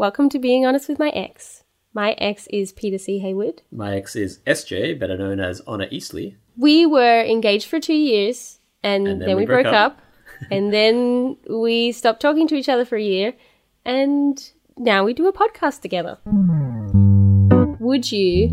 [0.00, 1.62] Welcome to Being Honest with My Ex.
[1.92, 3.18] My ex is Peter C.
[3.18, 3.60] Hayward.
[3.70, 6.38] My ex is SJ, better known as Honor Eastly.
[6.56, 10.00] We were engaged for two years and, then, we, broke, up.
[10.50, 13.34] and then we stopped talking to each other for a year
[13.84, 14.42] and
[14.78, 16.16] now we do a podcast together.
[17.78, 18.48] Would you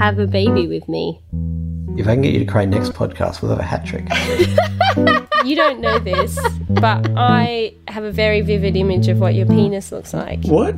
[0.00, 1.22] have a baby with me?
[1.96, 4.08] If I can get you to cry next podcast, we'll have a hat trick.
[5.46, 6.38] You don't know this,
[6.68, 10.44] but I have a very vivid image of what your penis looks like.
[10.44, 10.74] What?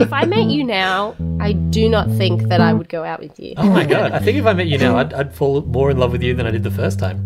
[0.00, 3.40] If I met you now, I do not think that I would go out with
[3.40, 3.54] you.
[3.56, 4.12] Oh my god!
[4.12, 6.34] I think if I met you now, I'd, I'd fall more in love with you
[6.34, 7.18] than I did the first time.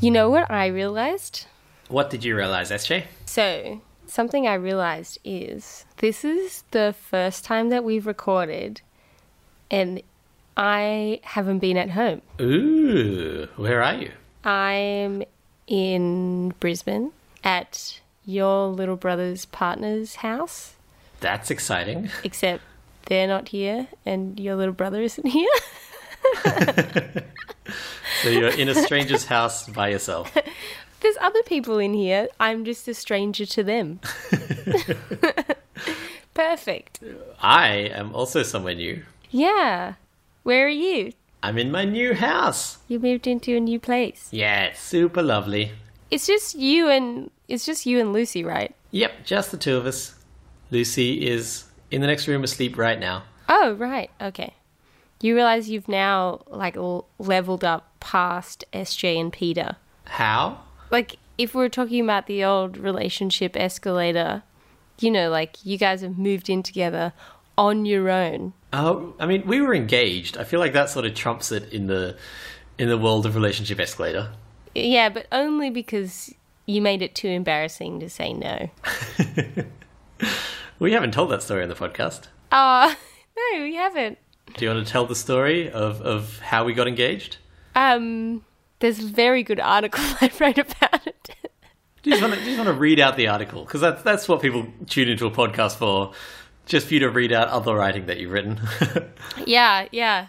[0.00, 1.46] You know what I realized?
[1.88, 3.04] what did you realize, SJ?
[3.24, 8.80] So, something I realized is this is the first time that we've recorded
[9.70, 10.02] and
[10.56, 12.22] I haven't been at home.
[12.40, 14.12] Ooh, where are you?
[14.44, 15.22] I'm
[15.66, 17.12] in Brisbane
[17.44, 20.74] at your little brother's partner's house,
[21.20, 22.10] That's exciting.
[22.24, 22.62] except
[23.06, 25.48] they're not here and your little brother isn't here.
[28.22, 30.32] So you're in a stranger's house by yourself.
[31.00, 32.28] There's other people in here.
[32.40, 34.00] I'm just a stranger to them.
[36.34, 37.00] Perfect.
[37.40, 39.02] I am also somewhere new.
[39.30, 39.94] Yeah.
[40.42, 41.12] Where are you?
[41.42, 42.78] I'm in my new house.
[42.88, 44.28] You moved into a new place.
[44.30, 45.72] Yeah, it's super lovely.
[46.10, 48.74] It's just you and it's just you and Lucy, right?
[48.90, 50.14] Yep, just the two of us.
[50.70, 53.24] Lucy is in the next room asleep right now.
[53.48, 54.10] Oh, right.
[54.20, 54.54] Okay.
[55.20, 56.76] You realize you've now like
[57.18, 59.76] leveled up past SJ and Peter.
[60.04, 60.60] How?
[60.90, 64.42] Like if we're talking about the old relationship escalator,
[64.98, 67.12] you know, like you guys have moved in together
[67.56, 68.52] on your own.
[68.72, 70.36] Oh, I mean, we were engaged.
[70.36, 72.16] I feel like that sort of trumps it in the
[72.78, 74.32] in the world of relationship escalator.
[74.74, 76.34] Yeah, but only because
[76.66, 78.70] you made it too embarrassing to say no.
[80.78, 82.24] We haven't told that story on the podcast.
[82.52, 82.94] Oh,
[83.36, 84.18] no, we haven't.
[84.56, 87.38] Do you want to tell the story of, of how we got engaged?
[87.74, 88.44] Um,
[88.80, 91.34] there's a very good article I wrote about it.
[92.02, 93.64] Do you want to, do you just want to read out the article?
[93.64, 96.12] Because that's, that's what people tune into a podcast for,
[96.66, 98.60] just for you to read out other writing that you've written.
[99.46, 100.28] yeah, yeah.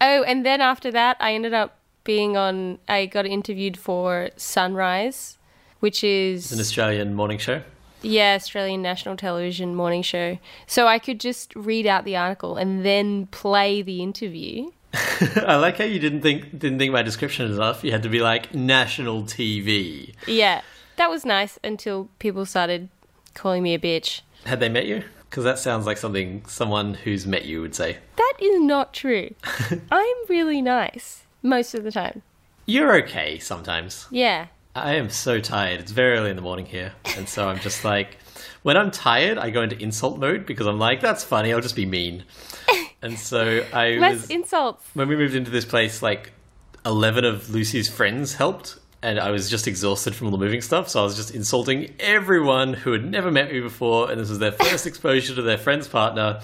[0.00, 2.78] Oh, and then after that, I ended up being on.
[2.88, 5.38] I got interviewed for Sunrise,
[5.80, 7.62] which is An Australian morning show.
[8.02, 10.38] yeah Australian national television morning show.
[10.66, 14.70] So I could just read out the article and then play the interview.
[15.36, 17.84] I like how you didn't think didn't think my description enough.
[17.84, 20.14] You had to be like national TV.
[20.26, 20.62] Yeah,
[20.96, 22.88] that was nice until people started
[23.34, 24.22] calling me a bitch.
[24.44, 25.02] Had they met you?
[25.30, 27.98] Because that sounds like something someone who's met you would say.
[28.16, 29.34] That is not true.
[29.90, 32.22] I'm really nice most of the time.
[32.66, 34.06] You're okay sometimes.
[34.10, 34.46] Yeah.
[34.74, 35.80] I am so tired.
[35.80, 36.92] It's very early in the morning here.
[37.16, 38.18] And so I'm just like,
[38.62, 41.76] when I'm tired, I go into insult mode because I'm like, that's funny, I'll just
[41.76, 42.24] be mean.
[43.02, 44.84] And so I Less was, insults.
[44.94, 46.32] when we moved into this place, like
[46.84, 48.78] 11 of Lucy's friends helped.
[49.06, 50.88] And I was just exhausted from all the moving stuff.
[50.88, 54.10] So I was just insulting everyone who had never met me before.
[54.10, 56.40] And this was their first exposure to their friend's partner.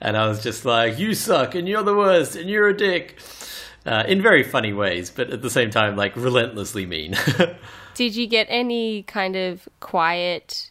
[0.00, 3.18] And I was just like, you suck and you're the worst and you're a dick.
[3.84, 7.16] Uh, in very funny ways, but at the same time, like relentlessly mean.
[7.94, 10.70] Did you get any kind of quiet,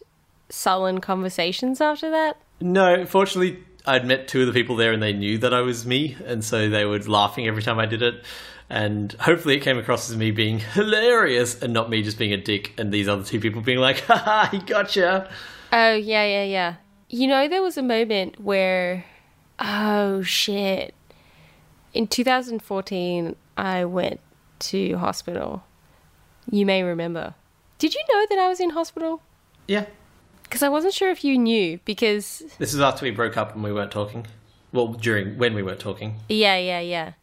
[0.49, 2.37] sullen conversations after that?
[2.59, 5.85] No, fortunately, I'd met two of the people there and they knew that I was
[5.85, 8.23] me, and so they were laughing every time I did it.
[8.73, 12.37] And hopefully, it came across as me being hilarious and not me just being a
[12.37, 15.29] dick, and these other two people being like, haha, he gotcha.
[15.71, 16.75] Oh, yeah, yeah, yeah.
[17.07, 19.05] You know, there was a moment where,
[19.59, 20.95] oh shit.
[21.93, 24.19] In 2014, I went
[24.59, 25.63] to hospital.
[26.49, 27.35] You may remember.
[27.77, 29.21] Did you know that I was in hospital?
[29.67, 29.85] Yeah,
[30.43, 33.63] Because I wasn't sure if you knew, because, this is after we broke up and
[33.63, 34.25] we weren't talking.
[34.71, 36.15] Well, during when we weren't talking.
[36.27, 37.13] yeah, yeah, yeah.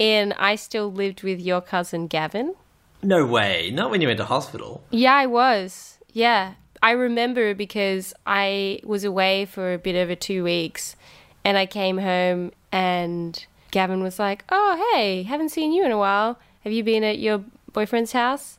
[0.00, 2.54] And I still lived with your cousin Gavin.
[3.02, 4.82] No way, not when you went to hospital.
[4.90, 5.98] Yeah, I was.
[6.12, 6.54] Yeah.
[6.82, 10.96] I remember because I was away for a bit over two weeks
[11.44, 15.98] and I came home and Gavin was like, Oh, hey, haven't seen you in a
[15.98, 16.38] while.
[16.62, 18.58] Have you been at your boyfriend's house?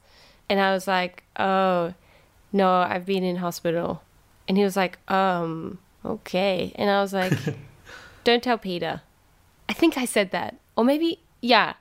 [0.50, 1.94] And I was like, Oh,
[2.51, 4.01] no, I've been in hospital.
[4.48, 6.71] And he was like, Um, okay.
[6.75, 7.33] And I was like,
[8.24, 9.01] Don't tell Peter.
[9.69, 10.57] I think I said that.
[10.75, 11.74] Or maybe, yeah.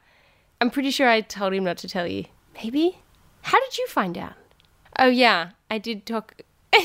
[0.60, 2.24] I'm pretty sure I told him not to tell you.
[2.62, 2.98] Maybe?
[3.42, 4.34] How did you find out?
[4.98, 6.34] Oh, yeah, I did talk.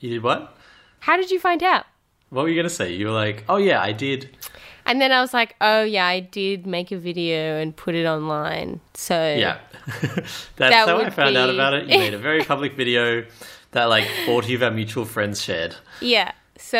[0.00, 0.54] You did what?
[1.00, 1.86] How did you find out?
[2.28, 2.92] What were you gonna say?
[2.92, 4.36] You were like, oh yeah, I did.
[4.84, 8.04] And then I was like, oh, yeah, I did make a video and put it
[8.04, 8.80] online.
[8.92, 9.58] So, Yeah.
[10.02, 11.84] That's That how I found out about it.
[11.88, 13.24] You made a very public video
[13.70, 15.76] that like 40 of our mutual friends shared.
[16.00, 16.32] yeah.
[16.58, 16.76] So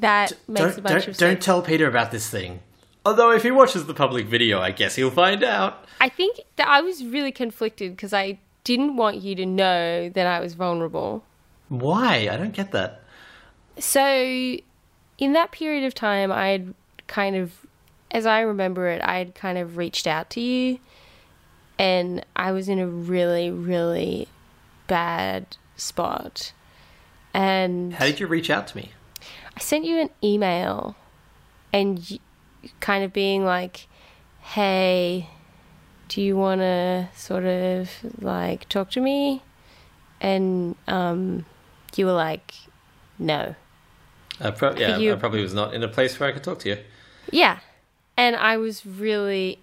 [0.00, 1.18] that makes a bunch don't, of sense.
[1.18, 2.60] don't tell Peter about this thing.
[3.06, 5.84] Although if he watches the public video, I guess he'll find out.
[6.00, 10.26] I think that I was really conflicted because I didn't want you to know that
[10.26, 11.22] I was vulnerable.
[11.68, 12.28] Why?
[12.28, 13.00] I don't get that.
[13.78, 16.74] So, in that period of time, I'd
[17.06, 17.64] kind of,
[18.10, 20.80] as I remember it, I'd kind of reached out to you,
[21.78, 24.26] and I was in a really, really
[24.88, 26.52] bad spot.
[27.32, 28.90] And How did you reach out to me?
[29.56, 30.96] I sent you an email,
[31.72, 32.18] and
[32.80, 33.86] kind of being like,
[34.40, 35.28] "Hey,
[36.08, 39.42] do you want to sort of like talk to me?"
[40.20, 41.44] And um,
[41.96, 42.54] you were like,
[43.18, 43.54] "No."
[44.40, 46.58] I pro- yeah, you- I probably was not in a place where I could talk
[46.60, 46.78] to you.
[47.30, 47.58] Yeah.
[48.18, 49.58] And I was really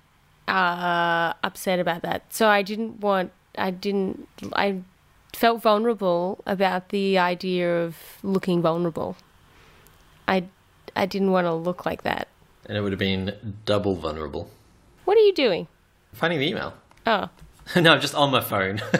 [0.47, 2.31] uh, upset about that.
[2.33, 4.81] So I didn't want, I didn't, I
[5.33, 9.15] felt vulnerable about the idea of looking vulnerable.
[10.27, 10.45] I,
[10.95, 12.27] I didn't want to look like that.
[12.65, 14.49] And it would have been double vulnerable.
[15.05, 15.67] What are you doing?
[16.13, 16.73] Finding the email.
[17.05, 17.29] Oh.
[17.75, 18.81] no, I'm just on my phone.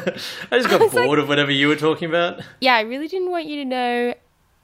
[0.51, 2.41] I just got bored of whatever you were talking about.
[2.59, 4.13] Yeah, I really didn't want you to know.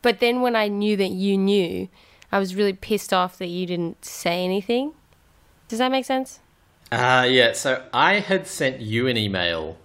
[0.01, 1.89] But then when I knew that you knew,
[2.31, 4.93] I was really pissed off that you didn't say anything.
[5.67, 6.39] Does that make sense?
[6.91, 9.77] Uh, yeah, so I had sent you an email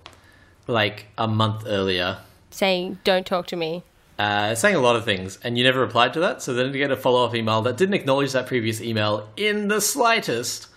[0.66, 2.18] like a month earlier
[2.54, 3.82] Saying, don't talk to me.
[4.18, 6.42] Uh, saying a lot of things, and you never replied to that.
[6.42, 9.68] So then to get a follow up email that didn't acknowledge that previous email in
[9.68, 10.68] the slightest.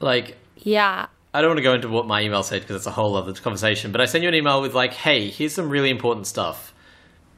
[0.00, 1.06] Like, Yeah.
[1.34, 3.32] I don't want to go into what my email said because it's a whole other
[3.34, 6.72] conversation, but I sent you an email with, like, hey, here's some really important stuff.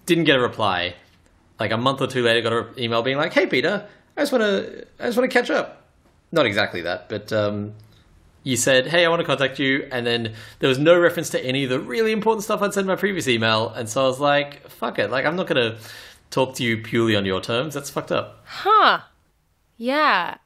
[0.07, 0.95] Didn't get a reply.
[1.59, 3.87] Like, a month or two later, got an email being like, hey, Peter,
[4.17, 5.85] I just want to, I just want to catch up.
[6.33, 7.75] Not exactly that, but um,
[8.43, 11.45] you said, hey, I want to contact you, and then there was no reference to
[11.45, 14.07] any of the really important stuff I'd sent in my previous email, and so I
[14.07, 15.79] was like, fuck it, like, I'm not going to
[16.31, 17.75] talk to you purely on your terms.
[17.75, 18.43] That's fucked up.
[18.45, 19.01] Huh.
[19.77, 20.37] Yeah.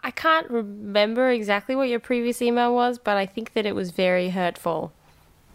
[0.00, 3.90] I can't remember exactly what your previous email was, but I think that it was
[3.90, 4.92] very hurtful.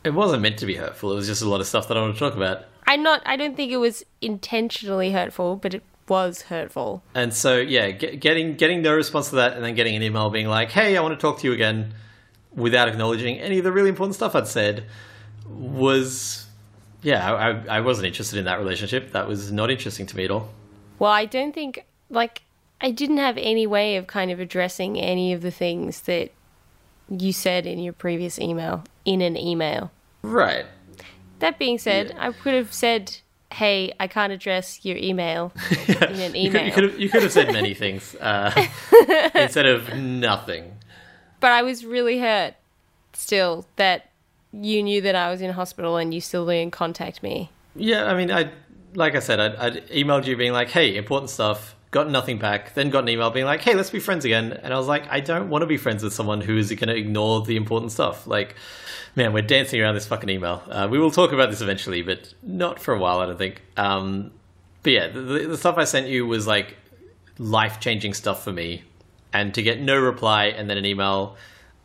[0.03, 1.11] It wasn't meant to be hurtful.
[1.11, 2.65] It was just a lot of stuff that I want to talk about.
[2.87, 7.01] I'm not I don't think it was intentionally hurtful, but it was hurtful.
[7.15, 10.29] And so, yeah, get, getting getting no response to that, and then getting an email
[10.29, 11.93] being like, "Hey, I want to talk to you again,"
[12.53, 14.83] without acknowledging any of the really important stuff I'd said,
[15.47, 16.47] was,
[17.01, 19.13] yeah, I, I, I wasn't interested in that relationship.
[19.13, 20.49] That was not interesting to me at all.
[20.99, 22.41] Well, I don't think like
[22.81, 26.31] I didn't have any way of kind of addressing any of the things that
[27.09, 29.91] you said in your previous email in an email.
[30.21, 30.65] Right.
[31.39, 33.17] That being said, I could have said,
[33.51, 35.51] "Hey, I can't address your email
[35.89, 38.51] in an You could, email." you, could have, you could have said many things uh,
[39.35, 40.77] instead of nothing.
[41.39, 42.53] But I was really hurt
[43.13, 44.09] still that
[44.53, 47.49] you knew that I was in hospital and you still didn't contact me.
[47.75, 48.51] Yeah, I mean, I
[48.93, 52.73] like I said, I'd, I'd emailed you being like, "Hey, important stuff." Got nothing back.
[52.73, 55.03] Then got an email being like, "Hey, let's be friends again." And I was like,
[55.11, 57.91] "I don't want to be friends with someone who is going to ignore the important
[57.91, 58.55] stuff." Like,
[59.15, 60.63] man, we're dancing around this fucking email.
[60.69, 63.61] Uh, we will talk about this eventually, but not for a while, I don't think.
[63.75, 64.31] Um,
[64.83, 66.77] but yeah, the, the stuff I sent you was like
[67.37, 68.83] life changing stuff for me.
[69.33, 71.37] And to get no reply and then an email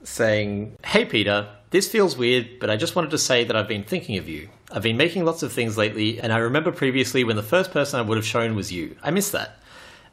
[0.03, 3.85] saying, Hey Peter, this feels weird, but I just wanted to say that I've been
[3.85, 4.49] thinking of you.
[4.71, 8.01] I've been making lots of things lately, and I remember previously when the first person
[8.01, 8.97] I would have shown was you.
[9.03, 9.59] I miss that.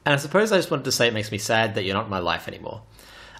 [0.05, 2.05] And I suppose I just wanted to say it makes me sad that you're not
[2.05, 2.81] in my life anymore.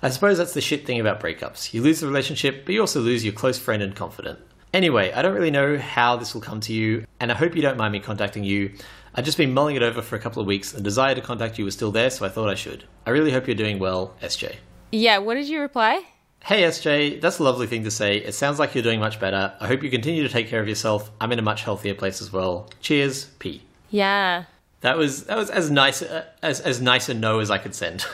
[0.01, 1.74] I suppose that's the shit thing about breakups.
[1.74, 4.39] You lose the relationship, but you also lose your close friend and confidant.
[4.74, 7.62] Anyway, I don't really know how this will come to you, and I hope you
[7.62, 8.74] don't mind me contacting you.
[9.15, 11.22] I've just been mulling it over for a couple of weeks, and the desire to
[11.22, 12.86] contact you was still there, so I thought I should.
[13.05, 14.55] I really hope you're doing well, SJ.
[14.91, 16.03] Yeah, what did you reply?
[16.46, 18.17] Hey SJ, that's a lovely thing to say.
[18.17, 19.53] It sounds like you're doing much better.
[19.62, 21.10] I hope you continue to take care of yourself.
[21.22, 22.70] I'm in a much healthier place as well.
[22.82, 23.63] Cheers, P.
[23.91, 24.43] Yeah.
[24.84, 27.74] That was that was as nice uh, as as nice a no as I could
[27.74, 28.06] send.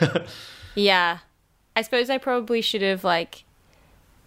[0.74, 1.18] Yeah.
[1.74, 3.44] I suppose I probably should have like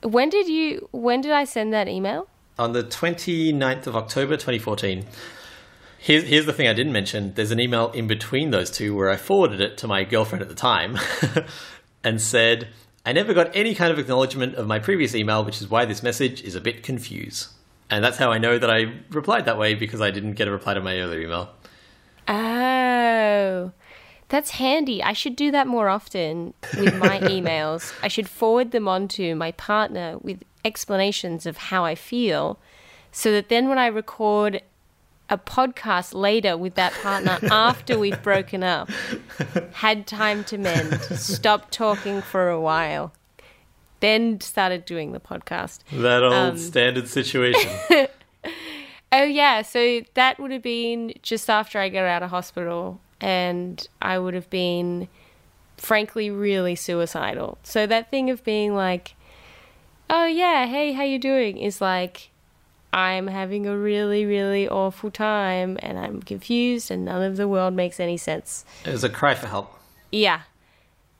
[0.01, 2.27] When did you when did I send that email?
[2.59, 5.05] On the 29th of October 2014.
[5.97, 7.33] Here's, here's the thing I didn't mention.
[7.33, 10.49] There's an email in between those two where I forwarded it to my girlfriend at
[10.49, 10.99] the time
[12.03, 12.67] and said,
[13.05, 16.03] I never got any kind of acknowledgement of my previous email, which is why this
[16.03, 17.47] message is a bit confused.
[17.89, 20.51] And that's how I know that I replied that way because I didn't get a
[20.51, 21.49] reply to my earlier email.
[22.27, 23.71] Oh.
[24.29, 25.03] That's handy.
[25.03, 27.93] I should do that more often with my emails.
[28.01, 32.57] I should forward them on to my partner with explanations of how I feel
[33.11, 34.61] so that then when I record
[35.29, 38.89] a podcast later with that partner after we've broken up,
[39.73, 43.13] had time to mend, stopped talking for a while,
[43.99, 45.79] then started doing the podcast.
[45.91, 47.71] That old Um, standard situation.
[49.15, 53.87] Oh yeah, so that would have been just after I got out of hospital and
[54.01, 55.07] I would have been
[55.77, 57.59] frankly really suicidal.
[57.61, 59.13] So that thing of being like,
[60.09, 62.31] "Oh yeah, hey, how you doing?" is like
[62.91, 67.75] I'm having a really really awful time and I'm confused and none of the world
[67.75, 68.65] makes any sense.
[68.83, 69.77] It was a cry for help.
[70.11, 70.41] Yeah.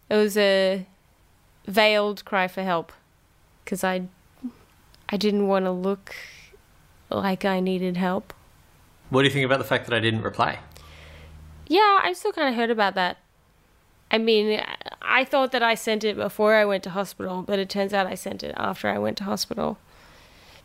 [0.10, 0.88] It was a
[1.68, 2.92] veiled cry for help
[3.68, 4.08] cuz I
[5.10, 6.16] I didn't want to look
[7.14, 8.34] like I needed help.
[9.10, 10.60] What do you think about the fact that I didn't reply?
[11.68, 13.18] Yeah, I'm still kind of heard about that.
[14.12, 14.62] I mean,
[15.02, 18.06] I thought that I sent it before I went to hospital, but it turns out
[18.06, 19.78] I sent it after I went to hospital.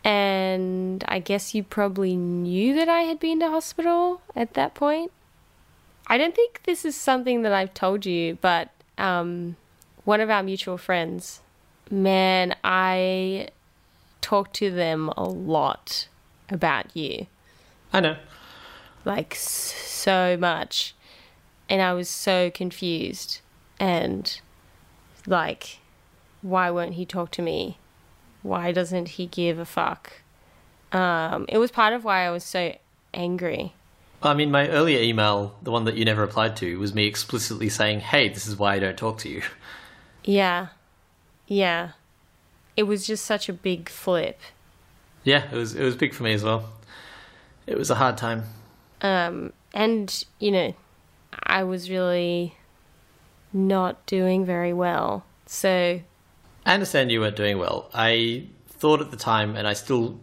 [0.05, 5.13] And I guess you probably knew that I had been to hospital at that point.
[6.07, 9.57] I don't think this is something that I've told you, but um,
[10.05, 11.41] one of our mutual friends,
[11.91, 13.49] man, I
[14.21, 16.09] talked to them a lot
[16.51, 17.27] about you.
[17.93, 18.17] I know.
[19.05, 20.95] like so much.
[21.71, 23.41] And i was so confused.
[23.79, 24.41] And
[25.27, 25.79] like
[26.43, 27.79] why won't he talk to me?
[28.43, 30.13] Why doesn't he give a fuck?
[30.93, 32.77] Um it was part of why i was so
[33.15, 33.75] angry.
[34.21, 37.69] I mean, my earlier email, the one that you never replied to, was me explicitly
[37.69, 39.43] saying, "Hey, this is why I don't talk to you."
[40.25, 40.69] yeah.
[41.47, 41.91] Yeah.
[42.77, 44.41] It was just such a big flip
[45.29, 46.61] Yeah, it was it was big for me as well.
[47.67, 48.41] It was a hard time.
[49.03, 50.71] um and you know
[51.59, 52.55] i was really
[53.53, 56.01] not doing very well so
[56.67, 57.89] I understand you weren't doing well.
[57.95, 58.45] I
[58.81, 60.21] thought at the time, and I still,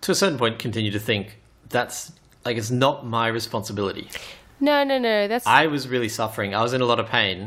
[0.00, 1.38] to a certain point, continue to think
[1.68, 2.10] that's
[2.44, 4.08] like it's not my responsibility.
[4.58, 6.54] no no no that's I was really suffering.
[6.56, 7.38] I was in a lot of pain,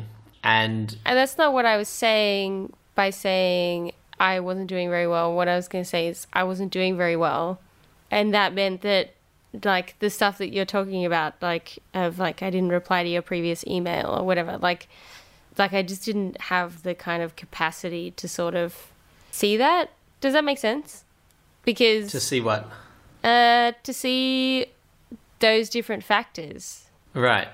[0.42, 5.34] and And that's not what I was saying by saying I wasn't doing very well.
[5.34, 7.60] What I was going to say is I wasn't doing very well.
[8.12, 9.14] And that meant that,
[9.64, 13.22] like, the stuff that you're talking about, like, of, like, I didn't reply to your
[13.22, 14.88] previous email or whatever, like,
[15.58, 18.88] like, I just didn't have the kind of capacity to sort of
[19.32, 19.92] see that.
[20.22, 21.04] Does that make sense?
[21.64, 22.68] Because, to see what
[23.24, 24.68] uh, to see
[25.40, 27.48] those different factors right.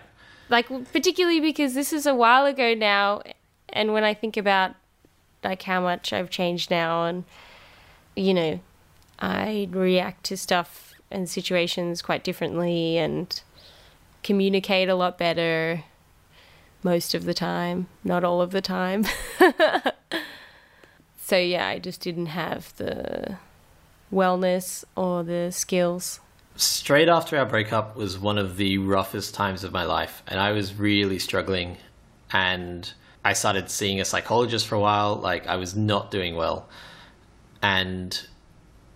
[0.49, 3.21] like particularly because this is a while ago now
[3.69, 4.75] and when i think about
[5.45, 7.23] like how much i've changed now and
[8.15, 8.59] you know
[9.19, 13.41] i react to stuff and situations quite differently and
[14.23, 15.83] communicate a lot better
[16.83, 19.05] most of the time not all of the time
[21.17, 23.37] so yeah i just didn't have the
[24.11, 26.19] wellness or the skills
[26.57, 30.53] Straight after our breakup was one of the roughest times of my life, and I
[30.53, 31.75] was really struggling.
[32.31, 32.89] And
[33.25, 35.15] I started seeing a psychologist for a while.
[35.15, 36.69] Like I was not doing well,
[37.61, 38.17] and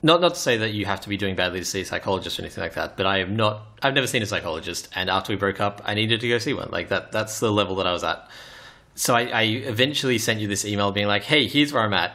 [0.03, 2.37] not not to say that you have to be doing badly to see a psychologist
[2.37, 2.95] or anything like that.
[2.95, 3.65] But I am not.
[3.81, 6.53] I've never seen a psychologist, and after we broke up, I needed to go see
[6.53, 6.69] one.
[6.71, 7.11] Like that.
[7.11, 8.29] That's the level that I was at.
[8.93, 12.13] So I, I eventually sent you this email being like, "Hey, here's where I'm at."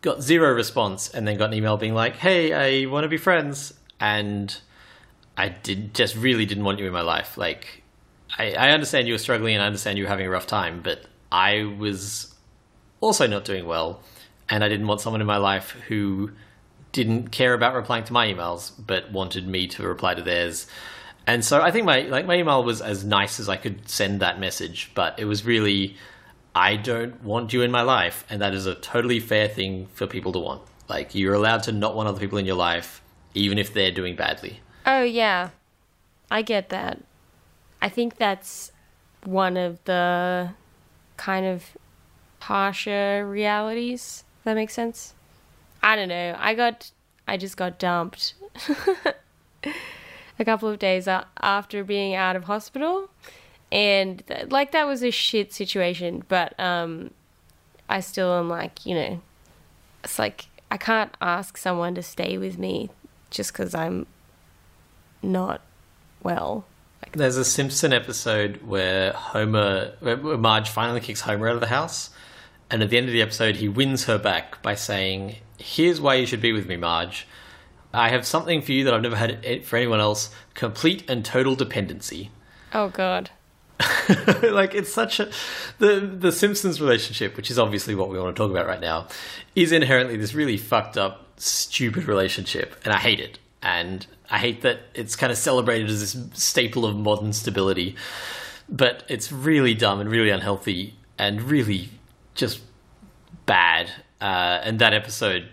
[0.00, 3.18] Got zero response, and then got an email being like, "Hey, I want to be
[3.18, 4.56] friends," and
[5.36, 7.36] I did just really didn't want you in my life.
[7.36, 7.82] Like,
[8.38, 10.80] I, I understand you were struggling and I understand you were having a rough time,
[10.82, 12.34] but I was
[13.00, 14.02] also not doing well,
[14.48, 16.32] and I didn't want someone in my life who
[16.92, 20.66] didn't care about replying to my emails, but wanted me to reply to theirs.
[21.26, 24.20] And so I think my like my email was as nice as I could send
[24.20, 25.96] that message, but it was really
[26.54, 30.06] I don't want you in my life, and that is a totally fair thing for
[30.06, 30.62] people to want.
[30.88, 33.00] Like you're allowed to not want other people in your life,
[33.34, 34.60] even if they're doing badly.
[34.84, 35.50] Oh yeah,
[36.30, 37.00] I get that.
[37.80, 38.72] I think that's
[39.24, 40.50] one of the
[41.20, 41.76] kind of
[42.40, 44.24] harsher realities.
[44.44, 45.12] That makes sense.
[45.82, 46.34] I don't know.
[46.38, 46.90] I got,
[47.28, 48.34] I just got dumped
[50.38, 53.10] a couple of days after being out of hospital,
[53.70, 56.24] and th- like that was a shit situation.
[56.26, 57.10] But um,
[57.88, 59.20] I still am like, you know,
[60.02, 62.88] it's like I can't ask someone to stay with me
[63.30, 64.06] just because I'm
[65.22, 65.60] not
[66.22, 66.64] well.
[67.12, 72.10] There's a Simpson episode where Homer, where Marge finally kicks Homer out of the house,
[72.70, 76.14] and at the end of the episode, he wins her back by saying, "Here's why
[76.14, 77.26] you should be with me, Marge.
[77.92, 81.56] I have something for you that I've never had for anyone else: complete and total
[81.56, 82.30] dependency."
[82.72, 83.30] Oh God.
[84.42, 85.30] like it's such a
[85.78, 89.08] the the Simpsons relationship, which is obviously what we want to talk about right now,
[89.56, 93.38] is inherently this really fucked up, stupid relationship, and I hate it.
[93.62, 97.96] And I hate that it's kind of celebrated as this staple of modern stability,
[98.68, 101.90] but it's really dumb and really unhealthy and really
[102.34, 102.60] just
[103.46, 103.90] bad.
[104.20, 105.48] Uh, and that episode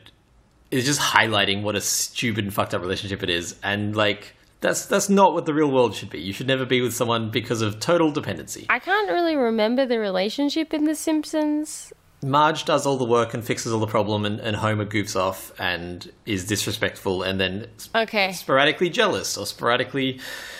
[0.71, 4.85] is just highlighting what a stupid and fucked up relationship it is, and like that's
[4.85, 6.19] that's not what the real world should be.
[6.19, 8.65] You should never be with someone because of total dependency.
[8.69, 11.93] I can't really remember the relationship in The Simpsons.
[12.23, 15.51] Marge does all the work and fixes all the problem, and, and Homer goofs off
[15.59, 18.31] and is disrespectful, and then Okay.
[18.33, 20.19] sporadically jealous or sporadically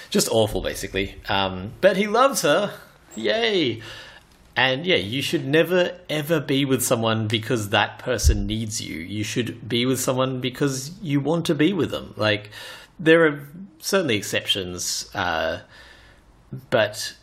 [0.09, 1.15] just awful, basically.
[1.27, 2.73] Um, but he loves her.
[3.15, 3.81] Yay!
[4.55, 8.97] And yeah, you should never ever be with someone because that person needs you.
[8.97, 12.13] You should be with someone because you want to be with them.
[12.17, 12.49] Like,
[12.99, 13.47] there are
[13.79, 15.59] certainly exceptions, uh,
[16.71, 17.15] but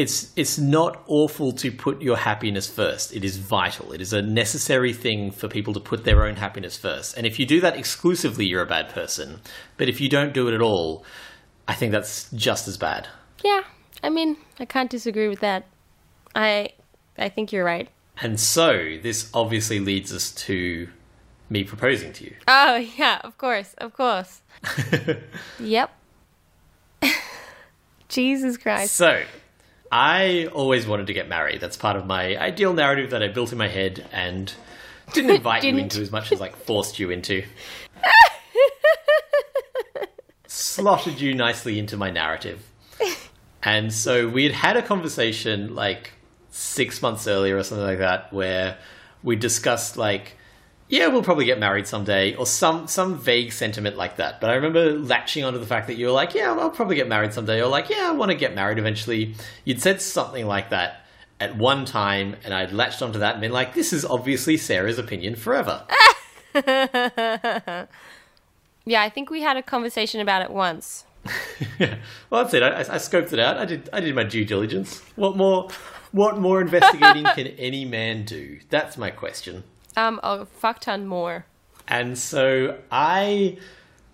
[0.00, 3.14] it's it's not awful to put your happiness first.
[3.14, 3.92] It is vital.
[3.92, 7.18] It is a necessary thing for people to put their own happiness first.
[7.18, 9.40] And if you do that exclusively, you're a bad person.
[9.76, 11.04] But if you don't do it at all,
[11.68, 13.08] I think that's just as bad.
[13.44, 13.60] Yeah,
[14.02, 15.66] I mean, I can't disagree with that.
[16.34, 16.70] I
[17.18, 17.90] I think you're right.
[18.22, 20.88] And so this obviously leads us to
[21.50, 22.36] me proposing to you.
[22.48, 24.40] Oh yeah, of course, of course.
[25.60, 25.94] yep.
[28.08, 28.94] Jesus Christ.
[28.94, 29.22] So,
[29.92, 31.60] I always wanted to get married.
[31.60, 34.52] That's part of my ideal narrative that I built in my head and
[35.12, 35.84] didn't invite you Didn't.
[35.84, 37.44] into as much as like forced you into.
[40.46, 42.66] Slotted you nicely into my narrative.
[43.62, 46.12] And so we had had a conversation like
[46.50, 48.78] six months earlier or something like that where
[49.22, 50.36] we discussed like
[50.90, 54.40] yeah, we'll probably get married someday, or some some vague sentiment like that.
[54.40, 57.08] But I remember latching onto the fact that you were like, yeah, I'll probably get
[57.08, 59.34] married someday, or like, yeah, I want to get married eventually.
[59.64, 61.06] You'd said something like that
[61.40, 64.98] at one time, and I'd latched onto that and been like, this is obviously Sarah's
[64.98, 65.86] opinion forever.
[68.84, 71.04] Yeah, I think we had a conversation about it once.
[71.78, 71.96] yeah,
[72.30, 72.62] well, that's it.
[72.62, 73.58] I, I scoped it out.
[73.58, 75.00] I did I did my due diligence.
[75.16, 75.68] What more?
[76.12, 78.58] What more investigating can any man do?
[78.70, 79.64] That's my question.
[80.00, 81.44] Um, a fuck ton more.
[81.86, 83.58] And so I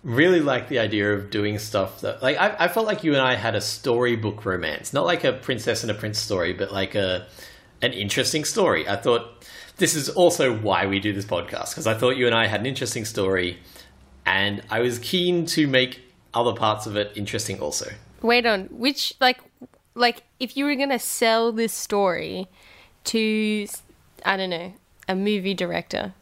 [0.03, 3.21] really like the idea of doing stuff that, like, I, I felt like you and
[3.21, 6.95] I had a storybook romance, not like a princess and a prince story, but like
[6.95, 7.27] a
[7.81, 8.87] an interesting story.
[8.87, 9.45] I thought
[9.77, 12.59] this is also why we do this podcast because I thought you and I had
[12.59, 13.59] an interesting story,
[14.25, 16.01] and I was keen to make
[16.33, 17.91] other parts of it interesting also.
[18.21, 19.39] Wait on which like
[19.93, 22.47] like if you were gonna sell this story
[23.05, 23.67] to
[24.25, 24.73] I don't know
[25.07, 26.13] a movie director,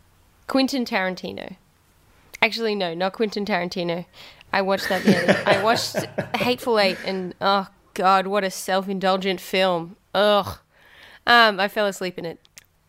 [0.47, 1.55] Quentin Tarantino.
[2.41, 4.05] Actually, no, not Quentin Tarantino.
[4.53, 5.43] I watched that the other.
[5.45, 5.95] I watched
[6.35, 9.95] Hateful Eight, and oh god, what a self-indulgent film.
[10.13, 10.59] Ugh.
[11.27, 12.39] Um, I fell asleep in it.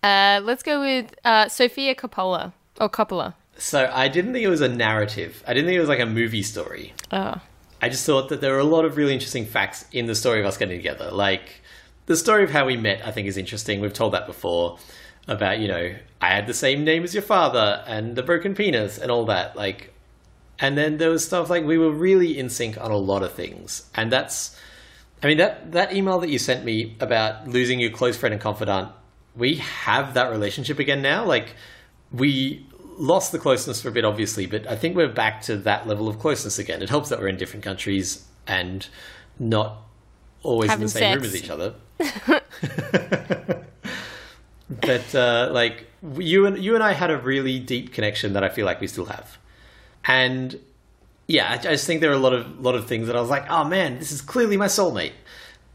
[0.03, 3.35] Uh, let's go with uh, Sofia Coppola or Coppola.
[3.59, 5.43] So I didn't think it was a narrative.
[5.47, 6.93] I didn't think it was like a movie story.
[7.11, 7.41] Oh,
[7.81, 10.41] I just thought that there were a lot of really interesting facts in the story
[10.41, 11.11] of us getting together.
[11.11, 11.63] Like
[12.07, 13.81] the story of how we met, I think is interesting.
[13.81, 14.79] We've told that before
[15.29, 18.99] about, you know, I had the same name as your father and the broken penis
[18.99, 19.57] and all that.
[19.57, 19.93] Like,
[20.59, 23.33] and then there was stuff like we were really in sync on a lot of
[23.33, 23.89] things.
[23.95, 24.59] And that's,
[25.23, 28.41] I mean, that, that email that you sent me about losing your close friend and
[28.41, 28.91] confidant,
[29.35, 31.25] we have that relationship again now.
[31.25, 31.55] Like,
[32.11, 35.87] we lost the closeness for a bit, obviously, but I think we're back to that
[35.87, 36.83] level of closeness again.
[36.83, 38.87] It helps that we're in different countries and
[39.39, 39.83] not
[40.43, 41.35] always in the same room sex.
[41.35, 41.75] as each other.
[44.87, 45.87] but uh, like
[46.19, 48.87] you and you and I had a really deep connection that I feel like we
[48.87, 49.39] still have,
[50.05, 50.59] and
[51.27, 53.21] yeah, I, I just think there are a lot of lot of things that I
[53.21, 55.13] was like, oh man, this is clearly my soulmate.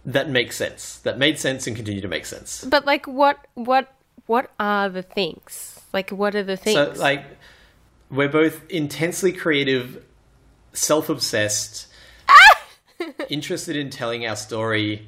[0.06, 0.98] That makes sense.
[1.00, 2.64] That made sense and continue to make sense.
[2.64, 3.94] but like, what, what,
[4.26, 5.80] what are the things?
[5.94, 6.98] Like, what are the things?
[6.98, 7.24] So like
[8.10, 10.04] we're both intensely creative,
[10.74, 11.88] self-obsessed,
[13.30, 15.08] interested in telling our story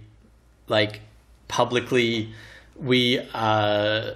[0.67, 1.01] like
[1.47, 2.33] publicly.
[2.75, 4.11] We uh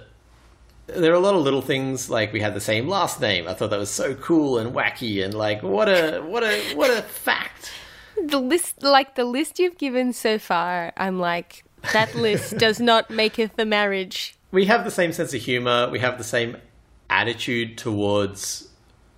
[0.86, 3.46] there are a lot of little things like we had the same last name.
[3.46, 6.90] I thought that was so cool and wacky and like what a what a what
[6.90, 7.72] a fact.
[8.20, 13.08] the list like the list you've given so far i'm like that list does not
[13.10, 15.88] maketh the marriage we have the same sense of humor.
[15.90, 16.56] We have the same
[17.10, 18.68] attitude towards.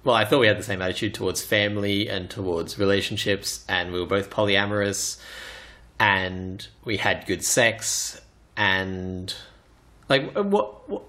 [0.02, 4.00] Well, I thought we had the same attitude towards family and towards relationships, and we
[4.00, 5.20] were both polyamorous,
[5.98, 8.20] and we had good sex,
[8.60, 9.34] and
[10.10, 11.02] like what, what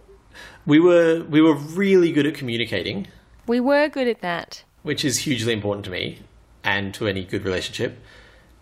[0.65, 3.07] we were we were really good at communicating,
[3.45, 6.19] we were good at that which is hugely important to me
[6.63, 7.99] and to any good relationship.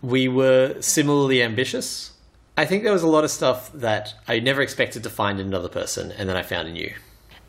[0.02, 2.12] We were similarly ambitious.
[2.58, 5.46] I think there was a lot of stuff that I never expected to find in
[5.46, 6.92] another person, and then I found in you.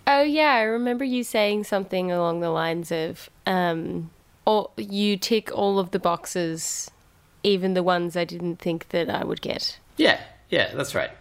[0.08, 4.10] oh yeah i remember you saying something along the lines of um
[4.46, 6.90] all, you tick all of the boxes
[7.44, 11.12] even the ones i didn't think that i would get Yeah, yeah, that's right.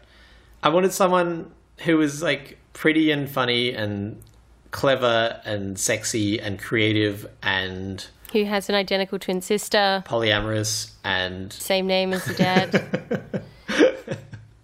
[0.62, 4.22] I wanted someone who was like pretty and funny and
[4.70, 11.86] clever and sexy and creative and Who has an identical twin sister, polyamorous and same
[11.86, 13.42] name as the dad.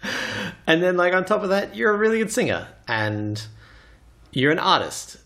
[0.66, 3.46] and then like on top of that you're a really good singer and
[4.32, 5.18] you're an artist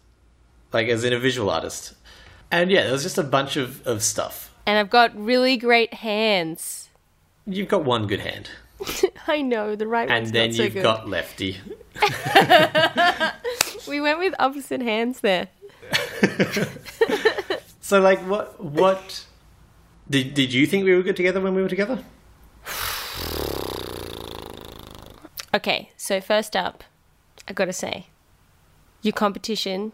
[0.73, 1.95] like as in a visual artist
[2.51, 5.95] and yeah there was just a bunch of, of stuff and I've got really great
[5.95, 6.89] hands.
[7.47, 8.51] you've got one good hand
[9.27, 10.83] I know the right and one's then not so you've good.
[10.83, 11.59] got lefty
[13.89, 15.49] We went with opposite hands there.
[17.81, 19.25] so like what what
[20.09, 22.05] did, did you think we were good together when we were together
[25.53, 26.85] Okay, so first up,
[27.49, 28.07] I gotta say,
[29.03, 29.91] your competition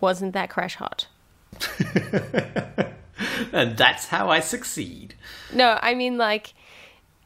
[0.00, 1.06] wasn't that crash hot.
[3.52, 5.14] and that's how i succeed
[5.52, 6.52] No, I mean like,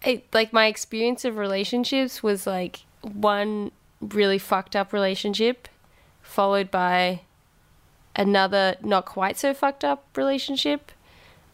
[0.04, 5.68] it, like my experience of relationships was like one really fucked up relationship,
[6.22, 7.20] followed by
[8.14, 10.92] another not quite so fucked up relationship,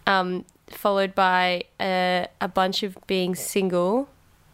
[0.07, 4.09] um, followed by a, a bunch of being single,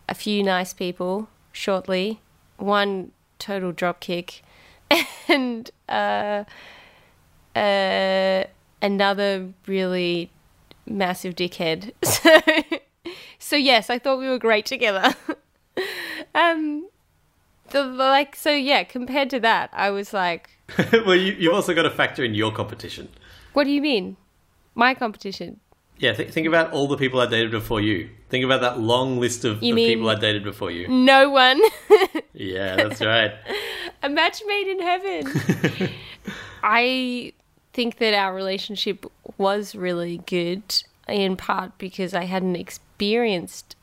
[0.08, 2.20] a few nice people shortly,
[2.56, 4.40] one total dropkick,
[5.28, 6.44] and uh,
[7.56, 8.44] uh,
[8.82, 10.30] another really
[10.86, 11.92] massive dickhead.
[12.04, 12.40] So,
[13.38, 15.14] so yes, I thought we were great together.
[16.34, 16.88] um,
[17.70, 18.84] the, like so yeah.
[18.84, 20.50] Compared to that, I was like,
[20.92, 23.08] well you, you've also got to factor in your competition
[23.54, 24.16] what do you mean?
[24.74, 25.60] My competition.
[25.98, 29.20] yeah th- think about all the people i dated before you think about that long
[29.20, 31.60] list of, of people i dated before you No one.
[32.32, 33.32] yeah that's right
[34.02, 35.90] a match made in heaven.
[36.62, 37.32] I
[37.72, 39.06] think that our relationship
[39.38, 40.62] was really good
[41.08, 42.56] in part because I hadn't
[42.94, 43.76] experienced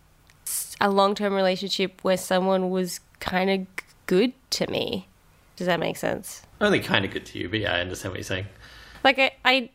[0.79, 3.67] a long term relationship where someone was kind of
[4.05, 5.07] good to me.
[5.55, 6.43] Does that make sense?
[6.59, 8.45] only kind of good to you but yeah i understand what you're saying
[9.03, 9.71] Like I, I,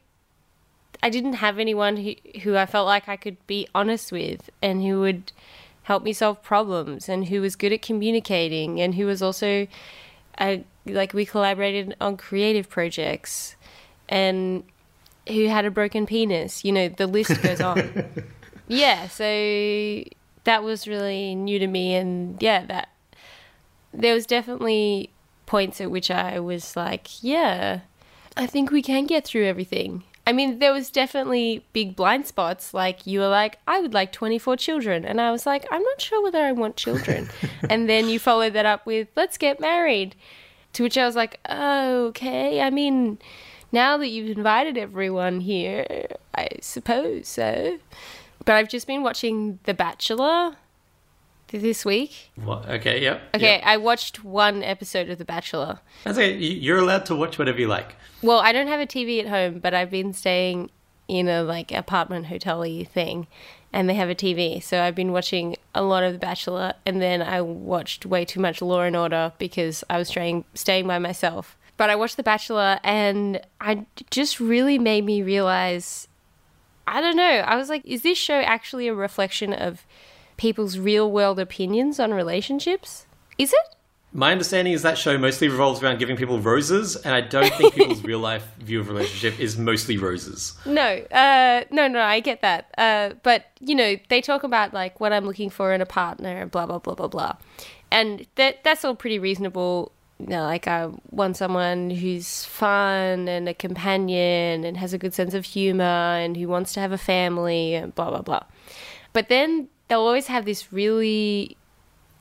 [1.02, 4.84] I didn't have anyone who, who I felt like I could be honest with and
[4.84, 5.32] who would
[5.82, 9.66] help me solve problems and who was good at communicating and who was also,
[10.38, 13.56] uh, like we collaborated on creative projects
[14.08, 14.62] and
[15.26, 16.64] who had a broken penis.
[16.64, 18.04] You know, the list goes on.
[18.68, 20.04] yeah, so
[20.44, 22.88] that was really new to me and yeah, that
[23.92, 25.10] there was definitely
[25.46, 27.80] points at which I was like, yeah,
[28.36, 30.04] I think we can get through everything.
[30.28, 32.74] I mean, there was definitely big blind spots.
[32.74, 35.04] Like you were like, I would like 24 children.
[35.04, 37.28] And I was like, I'm not sure whether I want children.
[37.70, 40.16] and then you followed that up with, let's get married.
[40.72, 42.60] To which I was like, oh, okay.
[42.60, 43.18] I mean,
[43.70, 47.78] now that you've invited everyone here, I suppose so.
[48.46, 50.56] But I've just been watching The Bachelor
[51.48, 52.32] this week.
[52.36, 53.60] what okay yep Okay.
[53.62, 55.78] I watched one episode of The Bachelor.
[56.04, 58.86] that's okay You- you're allowed to watch whatever you like Well, I don't have a
[58.86, 60.70] TV at home, but I've been staying
[61.08, 63.26] in a like apartment hotel-y thing,
[63.72, 64.60] and they have a TV.
[64.60, 68.40] So I've been watching a lot of The Bachelor, and then I watched way too
[68.40, 71.56] much Law and Order because I was staying staying by myself.
[71.76, 76.08] But I watched The Bachelor, and I just really made me realize.
[76.86, 77.22] I don't know.
[77.22, 79.86] I was like, is this show actually a reflection of
[80.36, 83.06] people's real world opinions on relationships?
[83.38, 83.76] Is it?
[84.12, 87.74] My understanding is that show mostly revolves around giving people roses, and I don't think
[87.74, 90.56] people's real life view of relationship is mostly roses.
[90.64, 92.72] No, uh, no, no, I get that.
[92.78, 96.46] Uh, but you know, they talk about like what I'm looking for in a partner,
[96.46, 97.36] blah blah blah blah blah,
[97.90, 99.92] and that that's all pretty reasonable.
[100.18, 105.12] You know, like I want someone who's fun and a companion and has a good
[105.12, 108.44] sense of humor and who wants to have a family and blah blah blah.
[109.12, 111.56] But then they'll always have this really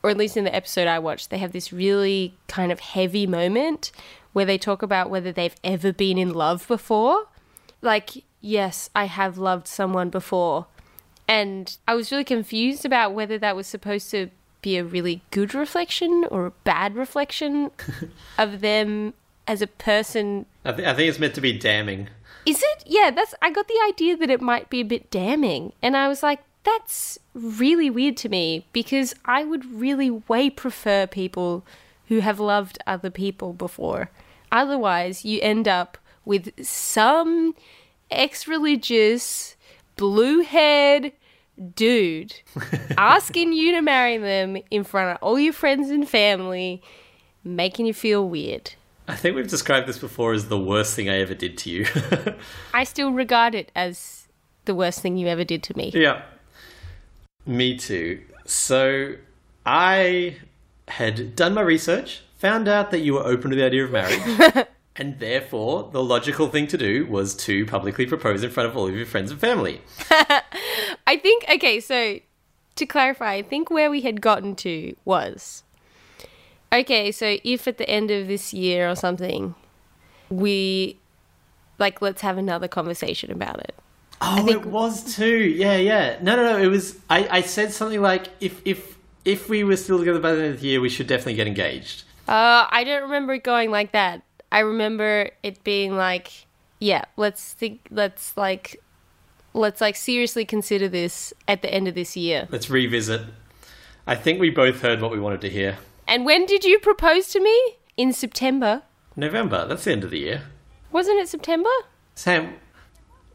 [0.06, 3.26] or at least in the episode I watched, they have this really kind of heavy
[3.26, 3.90] moment
[4.32, 7.26] where they talk about whether they've ever been in love before.
[7.82, 10.66] Like, yes, I have loved someone before.
[11.26, 14.28] And I was really confused about whether that was supposed to
[14.66, 17.70] be a really good reflection or a bad reflection
[18.38, 19.14] of them
[19.46, 20.44] as a person.
[20.64, 22.08] I, th- I think it's meant to be damning.
[22.44, 22.82] Is it?
[22.84, 25.72] Yeah, that's I got the idea that it might be a bit damning.
[25.82, 31.06] And I was like, that's really weird to me because I would really way prefer
[31.06, 31.64] people
[32.08, 34.10] who have loved other people before.
[34.50, 37.54] Otherwise, you end up with some
[38.10, 39.54] ex religious,
[39.94, 41.12] blue haired
[41.74, 42.34] dude
[42.98, 46.82] asking you to marry them in front of all your friends and family,
[47.44, 48.72] making you feel weird.
[49.08, 51.86] I think we've described this before as the worst thing I ever did to you.
[52.74, 54.26] I still regard it as
[54.64, 55.90] the worst thing you ever did to me.
[55.94, 56.22] yeah.
[57.46, 58.20] Me too.
[58.44, 59.14] So
[59.64, 60.36] I
[60.88, 64.66] had done my research, found out that you were open to the idea of marriage.
[64.98, 68.88] And therefore, the logical thing to do was to publicly propose in front of all
[68.88, 69.82] of your friends and family.
[71.06, 72.18] I think okay, so
[72.76, 75.62] to clarify, I think where we had gotten to was
[76.72, 79.54] okay, so if at the end of this year or something
[80.30, 80.98] we
[81.78, 83.74] like let's have another conversation about it.
[84.20, 85.38] Oh, think- it was too.
[85.38, 86.18] Yeah, yeah.
[86.22, 86.58] No, no, no.
[86.58, 86.98] It was.
[87.10, 90.54] I, I said something like, if if if we were still together by the end
[90.54, 92.04] of the year, we should definitely get engaged.
[92.26, 94.22] Uh I don't remember it going like that.
[94.50, 96.46] I remember it being like
[96.80, 98.80] yeah, let's think let's like
[99.56, 102.46] let's like seriously consider this at the end of this year.
[102.50, 103.22] Let's revisit.
[104.06, 105.78] I think we both heard what we wanted to hear.
[106.06, 107.76] And when did you propose to me?
[107.96, 108.82] In September.
[109.16, 109.66] November.
[109.66, 110.42] That's the end of the year.
[110.92, 111.70] Wasn't it September?
[112.14, 112.54] Sam,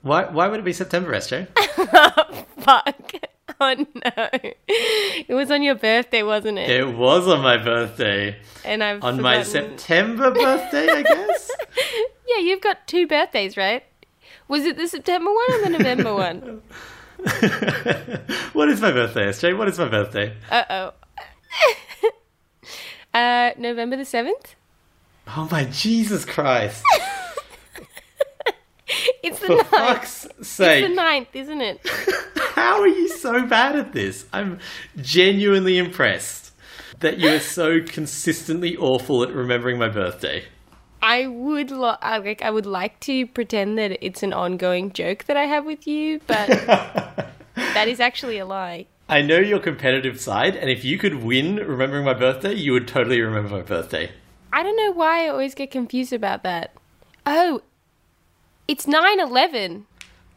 [0.01, 1.47] why why would it be September, SJ?
[2.59, 3.13] Fuck.
[3.59, 4.29] Oh no.
[4.67, 6.69] It was on your birthday, wasn't it?
[6.69, 8.37] it was on my birthday.
[8.63, 11.51] And I've On my September birthday, I guess.
[12.27, 13.83] Yeah, you've got two birthdays, right?
[14.51, 16.61] Was it the September one or the November one?
[18.51, 19.57] what is my birthday, SJ?
[19.57, 20.35] What is my birthday?
[20.49, 20.93] Uh oh.
[23.17, 24.55] uh, November the seventh.
[25.25, 26.83] Oh my Jesus Christ!
[29.23, 29.67] It's the For ninth.
[29.69, 31.79] fuck's It's the ninth, isn't it?
[32.55, 34.25] How are you so bad at this?
[34.33, 34.59] I'm
[34.97, 36.51] genuinely impressed
[36.99, 40.43] that you are so consistently awful at remembering my birthday.
[41.01, 42.41] I would lo- I, like.
[42.41, 46.19] I would like to pretend that it's an ongoing joke that I have with you,
[46.27, 46.47] but
[47.55, 48.85] that is actually a lie.
[49.09, 52.87] I know your competitive side, and if you could win remembering my birthday, you would
[52.87, 54.11] totally remember my birthday.
[54.53, 56.73] I don't know why I always get confused about that.
[57.25, 57.61] Oh,
[58.67, 59.85] it's 9 11.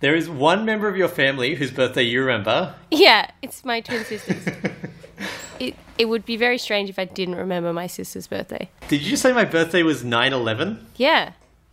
[0.00, 2.74] There is one member of your family whose birthday you remember.
[2.90, 4.46] Yeah, it's my twin sisters.
[5.60, 8.68] it, it would be very strange if I didn't remember my sister's birthday.
[8.88, 10.86] Did you say my birthday was 9 11?
[10.96, 11.32] Yeah,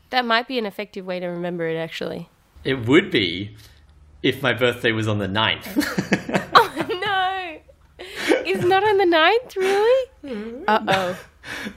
[0.10, 2.30] that might be an effective way to remember it, actually.
[2.64, 3.56] It would be
[4.24, 5.76] if my birthday was on the 9th.
[7.02, 7.60] no!
[8.46, 10.64] It's not on the 9th, really?
[10.68, 11.20] Uh oh.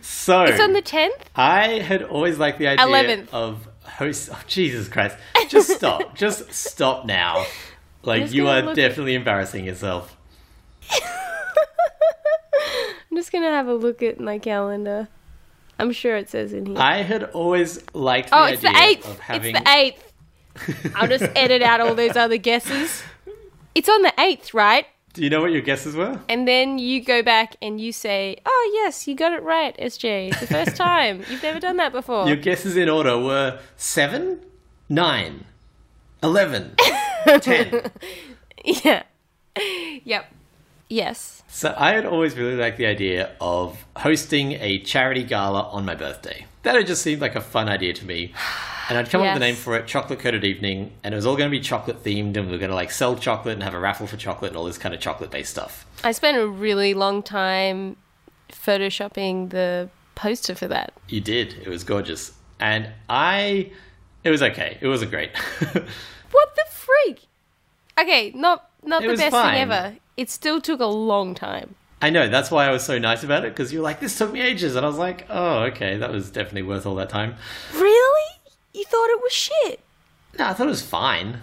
[0.00, 1.10] so, It's on the 10th?
[1.34, 3.28] I had always liked the idea 11th.
[3.32, 4.28] of host.
[4.32, 5.16] Oh, Jesus Christ.
[5.48, 6.14] Just stop.
[6.16, 7.44] Just stop now.
[8.02, 10.14] Like, just you are look- definitely embarrassing yourself.
[13.10, 15.08] I'm just gonna have a look at my calendar.
[15.78, 16.78] I'm sure it says in here.
[16.78, 19.10] I had always liked the oh, idea it's the 8th!
[19.10, 19.56] of having.
[19.56, 20.94] It's the 8th.
[20.94, 23.02] I'll just edit out all those other guesses.
[23.74, 24.86] It's on the 8th, right?
[25.14, 26.20] Do you know what your guesses were?
[26.28, 30.30] And then you go back and you say, "Oh yes, you got it right, SJ.
[30.30, 31.22] It's the first time.
[31.30, 34.40] You've never done that before." Your guesses in order were 7,
[34.88, 35.44] nine,
[36.22, 36.74] eleven,
[37.40, 37.90] ten.
[38.64, 39.04] yeah.
[39.56, 40.32] Yep.
[40.88, 41.42] Yes.
[41.48, 45.94] So I had always really liked the idea of hosting a charity gala on my
[45.94, 46.46] birthday.
[46.62, 48.32] That had just seemed like a fun idea to me.
[48.88, 51.24] And I'd come up with a name for it, Chocolate Coated Evening, and it was
[51.24, 53.62] all going to be chocolate themed, and we were going to like sell chocolate and
[53.62, 55.86] have a raffle for chocolate and all this kind of chocolate based stuff.
[56.04, 57.96] I spent a really long time
[58.50, 60.92] photoshopping the poster for that.
[61.08, 61.54] You did.
[61.54, 62.32] It was gorgeous.
[62.60, 63.70] And I.
[64.22, 64.78] It was okay.
[64.80, 65.30] It wasn't great.
[66.34, 67.28] What the freak?
[67.98, 69.54] Okay, not not It the best fine.
[69.54, 69.96] thing ever.
[70.16, 71.74] It still took a long time.
[72.02, 74.32] I know, that's why I was so nice about it, because you're like, this took
[74.32, 74.76] me ages.
[74.76, 77.36] And I was like, oh, okay, that was definitely worth all that time.
[77.72, 78.30] Really?
[78.74, 79.80] You thought it was shit?
[80.38, 81.38] No, I thought it was fine.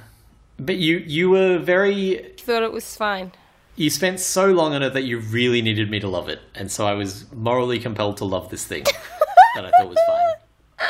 [0.60, 3.32] But you, you were very You thought it was fine.
[3.76, 6.72] you spent so long on it that you really needed me to love it, and
[6.72, 8.84] so I was morally compelled to love this thing
[9.56, 10.88] that I thought was fine.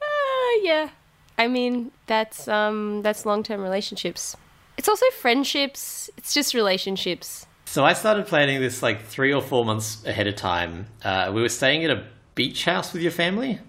[0.00, 0.90] Uh, yeah.
[1.38, 4.36] I mean, that's um that's long-term relationships.
[4.76, 6.10] It's also friendships.
[6.16, 7.46] It's just relationships.
[7.64, 10.86] So I started planning this like three or four months ahead of time.
[11.04, 13.60] Uh, we were staying at a beach house with your family.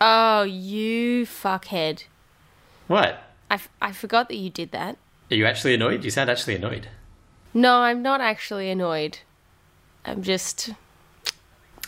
[0.00, 2.04] Oh, you fuckhead.
[2.86, 3.22] What?
[3.50, 4.96] I, f- I forgot that you did that.
[5.30, 6.04] Are you actually annoyed?
[6.04, 6.88] You sound actually annoyed.
[7.52, 9.18] No, I'm not actually annoyed.
[10.04, 10.70] I'm just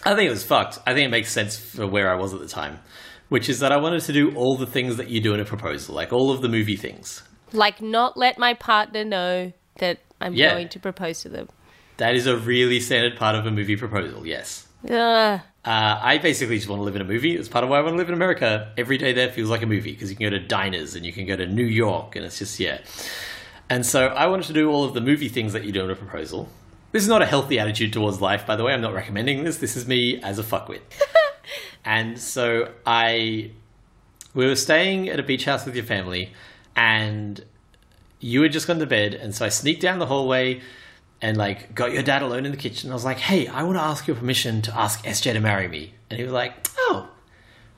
[0.04, 0.78] I think it was fucked.
[0.86, 2.80] I think it makes sense for where I was at the time,
[3.28, 5.44] which is that I wanted to do all the things that you do in a
[5.44, 7.22] proposal, like all of the movie things.
[7.52, 10.52] Like not let my partner know that I'm Yeah.
[10.54, 11.48] going to propose to them.
[11.96, 14.66] That is a really standard part of a movie proposal, yes.
[14.88, 15.40] Ugh.
[15.62, 17.36] Uh, I basically just want to live in a movie.
[17.36, 18.72] It's part of why I want to live in America.
[18.78, 21.12] Every day there feels like a movie because you can go to diners and you
[21.12, 22.78] can go to New York and it's just, yeah.
[23.68, 25.90] And so I wanted to do all of the movie things that you do in
[25.90, 26.48] a proposal.
[26.92, 28.72] This is not a healthy attitude towards life, by the way.
[28.72, 29.58] I'm not recommending this.
[29.58, 30.80] This is me as a fuckwit.
[31.84, 33.50] and so I.
[34.32, 36.32] We were staying at a beach house with your family
[36.76, 37.44] and
[38.20, 39.14] you had just gone to bed.
[39.14, 40.60] And so I sneaked down the hallway
[41.22, 42.90] and like got your dad alone in the kitchen.
[42.90, 45.68] I was like, "Hey, I want to ask your permission to ask SJ to marry
[45.68, 47.08] me." And he was like, "Oh,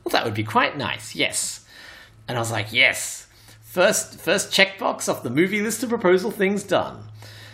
[0.05, 1.65] Well, that would be quite nice, yes.
[2.29, 3.27] And I was like, Yes.
[3.63, 7.05] First, first checkbox off the movie list of proposal things done.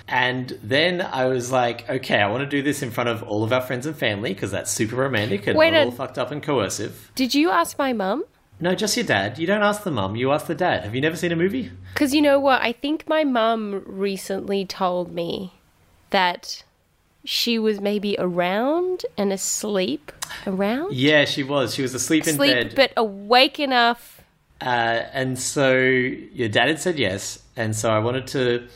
[0.08, 3.44] And then I was like, okay, I want to do this in front of all
[3.44, 6.42] of our friends and family because that's super romantic and Wait all fucked up and
[6.42, 7.12] coercive.
[7.14, 8.24] Did you ask my mum?
[8.60, 9.38] No, just your dad.
[9.38, 10.82] You don't ask the mum, you ask the dad.
[10.84, 11.70] Have you never seen a movie?
[11.94, 12.60] Because you know what?
[12.60, 15.52] I think my mum recently told me
[16.10, 16.64] that
[17.24, 20.10] she was maybe around and asleep.
[20.46, 20.94] Around?
[20.94, 21.74] Yeah, she was.
[21.74, 22.72] She was asleep in bed.
[22.74, 24.22] but awake enough.
[24.60, 28.66] Uh, and so your dad had said yes, and so I wanted to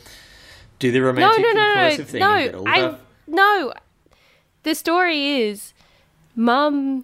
[0.79, 2.19] do the No, romantic no, and no, no, thing.
[2.19, 2.63] no.
[2.65, 2.95] I
[3.27, 3.73] no.
[4.63, 5.73] The story is,
[6.37, 7.03] mum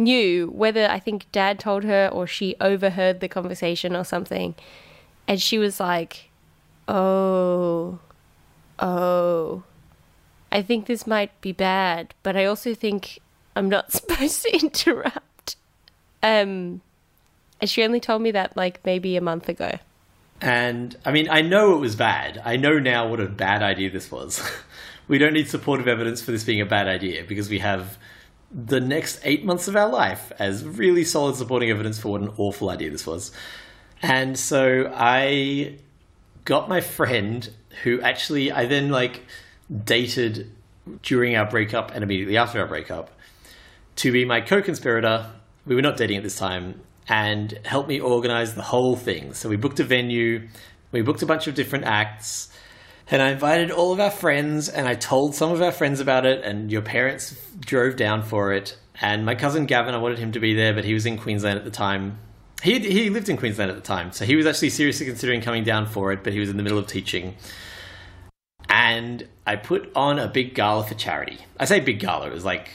[0.00, 4.54] knew whether I think dad told her or she overheard the conversation or something,
[5.28, 6.30] and she was like,
[6.88, 8.00] "Oh,
[8.78, 9.62] oh,
[10.50, 13.20] I think this might be bad, but I also think
[13.54, 15.56] I'm not supposed to interrupt."
[16.22, 16.80] Um,
[17.60, 19.78] and she only told me that like maybe a month ago.
[20.40, 22.40] And I mean, I know it was bad.
[22.44, 24.42] I know now what a bad idea this was.
[25.08, 27.98] we don't need supportive evidence for this being a bad idea because we have
[28.50, 32.32] the next eight months of our life as really solid supporting evidence for what an
[32.36, 33.32] awful idea this was.
[34.02, 35.78] And so I
[36.44, 37.48] got my friend
[37.84, 39.22] who actually I then like
[39.84, 40.50] dated
[41.02, 43.10] during our breakup and immediately after our breakup
[43.96, 45.30] to be my co-conspirator.
[45.66, 49.34] We were not dating at this time, and helped me organize the whole thing.
[49.34, 50.48] So we booked a venue,
[50.92, 52.48] we booked a bunch of different acts,
[53.10, 56.26] and I invited all of our friends, and I told some of our friends about
[56.26, 58.78] it, and your parents drove down for it.
[59.00, 61.58] And my cousin Gavin, I wanted him to be there, but he was in Queensland
[61.58, 62.18] at the time.
[62.62, 65.64] He he lived in Queensland at the time, so he was actually seriously considering coming
[65.64, 67.34] down for it, but he was in the middle of teaching.
[68.68, 71.38] And I put on a big gala for charity.
[71.58, 72.70] I say big gala; it was like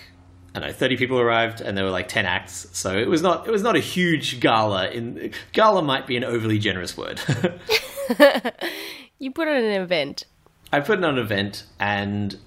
[0.56, 2.67] I don't know, thirty people arrived, and there were like ten acts.
[2.74, 4.89] So it was not it was not a huge gala.
[4.89, 7.21] In gala might be an overly generous word.
[9.17, 10.25] You put on an event.
[10.73, 12.38] I put on an event and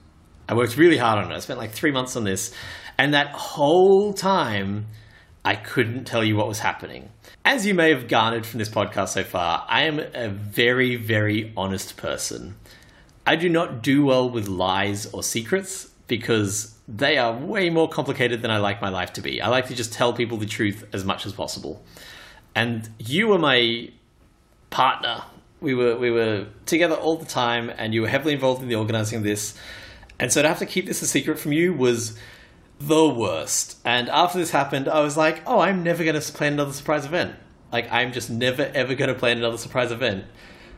[0.49, 1.35] I worked really hard on it.
[1.35, 2.55] I spent like three months on this,
[2.97, 4.87] and that whole time
[5.45, 7.11] I couldn't tell you what was happening.
[7.45, 11.53] As you may have garnered from this podcast so far, I am a very, very
[11.57, 12.57] honest person.
[13.27, 18.41] I do not do well with lies or secrets because they are way more complicated
[18.41, 19.41] than I like my life to be.
[19.41, 21.83] I like to just tell people the truth as much as possible.
[22.55, 23.91] And you were my
[24.71, 25.25] partner.
[25.61, 28.77] We were we were together all the time, and you were heavily involved in the
[28.77, 29.59] organizing of this.
[30.21, 32.19] And so to have to keep this a secret from you was
[32.81, 33.79] the worst.
[33.85, 37.05] And after this happened, I was like, oh, I'm never going to plan another surprise
[37.05, 37.37] event.
[37.73, 40.25] Like I'm just never ever going to plan another surprise event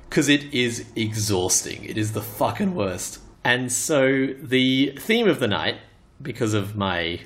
[0.09, 1.85] because it is exhausting.
[1.85, 3.21] It is the fucking worst.
[3.45, 5.77] And so the theme of the night,
[6.21, 7.21] because of my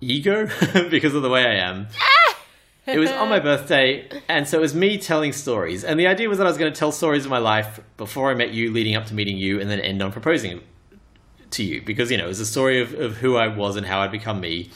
[0.00, 0.48] ego,
[0.90, 1.86] because of the way I am,
[2.86, 5.84] it was on my birthday, and so it was me telling stories.
[5.84, 8.30] And the idea was that I was going to tell stories of my life before
[8.30, 10.60] I met you, leading up to meeting you, and then end on proposing
[11.50, 11.82] to you.
[11.82, 14.12] Because, you know, it was a story of, of who I was and how I'd
[14.12, 14.70] become me,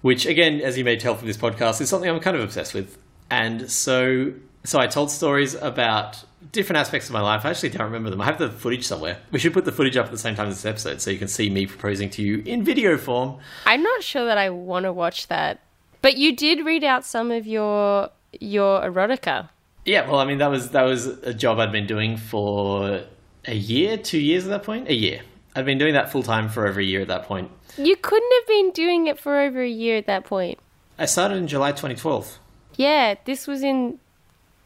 [0.00, 2.74] which, again, as you may tell from this podcast, is something I'm kind of obsessed
[2.74, 2.98] with.
[3.30, 4.32] And so,
[4.64, 7.44] so I told stories about different aspects of my life.
[7.44, 8.20] I actually don't remember them.
[8.20, 9.18] I have the footage somewhere.
[9.30, 11.18] We should put the footage up at the same time as this episode so you
[11.18, 13.38] can see me proposing to you in video form.
[13.64, 15.60] I'm not sure that I want to watch that.
[16.02, 18.10] But you did read out some of your
[18.40, 19.48] your erotica.
[19.84, 23.02] Yeah, well, I mean, that was that was a job I'd been doing for
[23.46, 24.88] a year, two years at that point.
[24.88, 25.22] A year.
[25.54, 27.50] I'd been doing that full time for over a year at that point.
[27.76, 30.58] You couldn't have been doing it for over a year at that point.
[30.98, 32.38] I started in July 2012.
[32.76, 33.98] Yeah, this was in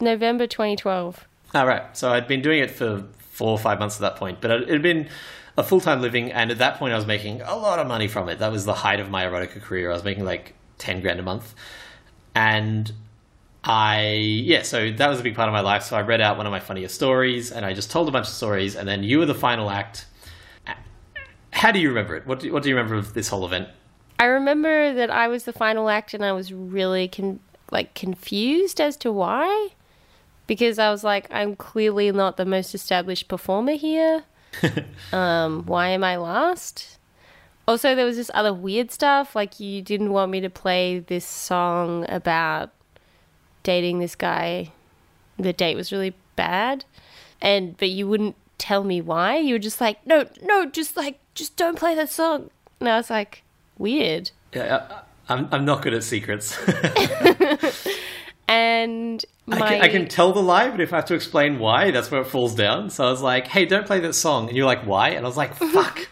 [0.01, 1.27] November 2012.
[1.55, 1.97] Ah, right.
[1.97, 4.69] So I'd been doing it for four or five months at that point, but it
[4.69, 5.09] had been
[5.57, 8.09] a full time living, and at that point, I was making a lot of money
[8.09, 8.39] from it.
[8.39, 9.91] That was the height of my erotica career.
[9.91, 11.55] I was making like ten grand a month,
[12.35, 12.93] and
[13.65, 14.63] I yeah.
[14.63, 15.83] So that was a big part of my life.
[15.83, 18.29] So I read out one of my funniest stories, and I just told a bunch
[18.29, 20.07] of stories, and then you were the final act.
[21.53, 22.27] How do you remember it?
[22.27, 23.69] What do, what do you remember of this whole event?
[24.19, 28.81] I remember that I was the final act and I was really con- like confused
[28.81, 29.71] as to why
[30.47, 34.25] because I was like I'm clearly not the most established performer here.
[35.13, 36.96] um why am I last?
[37.69, 41.25] Also there was this other weird stuff like you didn't want me to play this
[41.25, 42.71] song about
[43.63, 44.73] dating this guy.
[45.39, 46.85] The date was really bad
[47.41, 49.39] and but you wouldn't tell me why.
[49.39, 52.51] You were just like, "No, no, just like just don't play that song."
[52.81, 53.43] And I was like,
[53.79, 54.87] "Weird." Yeah,
[55.29, 56.57] I, I'm I'm not good at secrets.
[58.49, 61.59] and my I, can, I can tell the lie, but if I have to explain
[61.59, 62.91] why, that's where it falls down.
[62.91, 65.29] So I was like, "Hey, don't play that song," and you're like, "Why?" And I
[65.29, 66.09] was like, "Fuck, Fuck.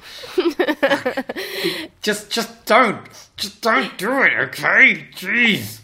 [2.02, 3.00] just just don't."
[3.36, 5.06] just don't do it, okay?
[5.14, 5.80] Jeez.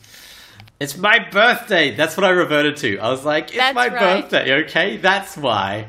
[0.78, 1.94] It's my birthday.
[1.94, 2.98] That's what I reverted to.
[2.98, 4.22] I was like, it's That's my right.
[4.22, 4.96] birthday, okay?
[4.96, 5.88] That's why.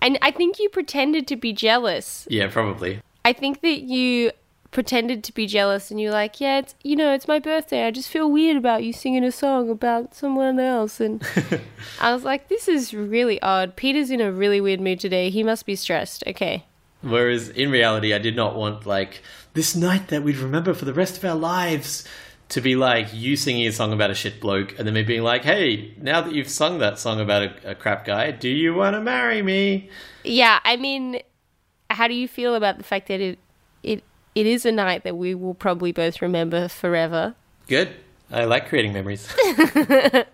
[0.00, 2.26] And I think you pretended to be jealous.
[2.30, 3.00] Yeah, probably.
[3.24, 4.32] I think that you
[4.70, 7.86] pretended to be jealous and you're like, yeah, it's you know, it's my birthday.
[7.86, 11.22] I just feel weird about you singing a song about someone else and
[12.00, 13.76] I was like, this is really odd.
[13.76, 15.28] Peter's in a really weird mood today.
[15.28, 16.24] He must be stressed.
[16.26, 16.64] Okay.
[17.02, 19.22] Whereas in reality, I did not want like
[19.54, 22.06] this night that we'd remember for the rest of our lives
[22.50, 25.22] to be like you singing a song about a shit bloke and then me being
[25.22, 28.74] like, hey, now that you've sung that song about a, a crap guy, do you
[28.74, 29.90] want to marry me?
[30.22, 31.20] Yeah, I mean,
[31.90, 33.38] how do you feel about the fact that it
[33.82, 37.34] it it is a night that we will probably both remember forever?
[37.68, 37.94] Good.
[38.30, 39.28] I like creating memories.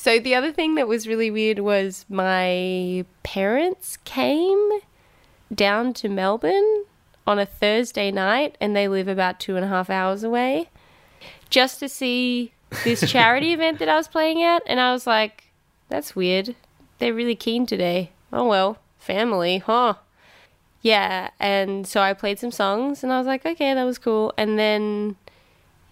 [0.00, 4.70] So the other thing that was really weird was my parents came
[5.54, 6.84] down to Melbourne
[7.26, 10.68] on a Thursday night, and they live about two and a half hours away,
[11.48, 12.52] just to see
[12.84, 14.62] this charity event that I was playing at.
[14.66, 15.44] And I was like,
[15.88, 16.54] "That's weird.
[16.98, 18.10] They're really keen today.
[18.32, 19.94] Oh well, family, huh?"
[20.82, 24.32] Yeah, and so I played some songs, and I was like, "Okay, that was cool."
[24.38, 25.16] And then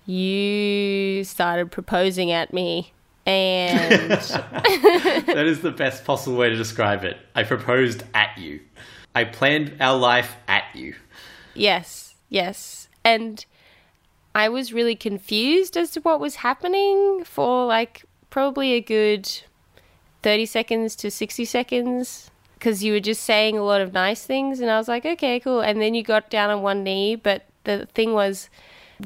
[0.09, 2.93] you started proposing at me.
[3.27, 7.19] And that is the best possible way to describe it.
[7.35, 8.61] I proposed at you.
[9.15, 10.95] I planned our life at you.
[11.55, 12.89] Yes, yes.
[13.05, 13.45] And
[14.35, 19.29] I was really confused as to what was happening for like probably a good
[20.23, 24.61] 30 seconds to 60 seconds because you were just saying a lot of nice things.
[24.61, 25.61] And I was like, okay, cool.
[25.61, 27.15] And then you got down on one knee.
[27.15, 28.51] But the thing was,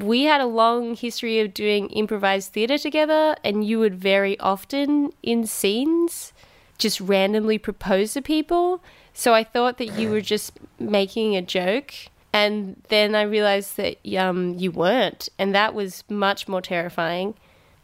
[0.00, 5.12] we had a long history of doing improvised theatre together, and you would very often
[5.22, 6.32] in scenes
[6.78, 8.82] just randomly propose to people.
[9.14, 11.94] So I thought that you were just making a joke.
[12.32, 15.28] And then I realized that um, you weren't.
[15.38, 17.34] And that was much more terrifying.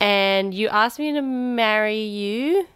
[0.01, 2.67] And you asked me to marry you.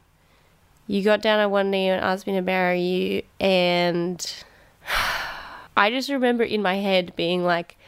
[0.86, 3.22] You got down on one knee and asked me to marry you.
[3.40, 4.44] And
[5.76, 7.78] I just remember in my head being like,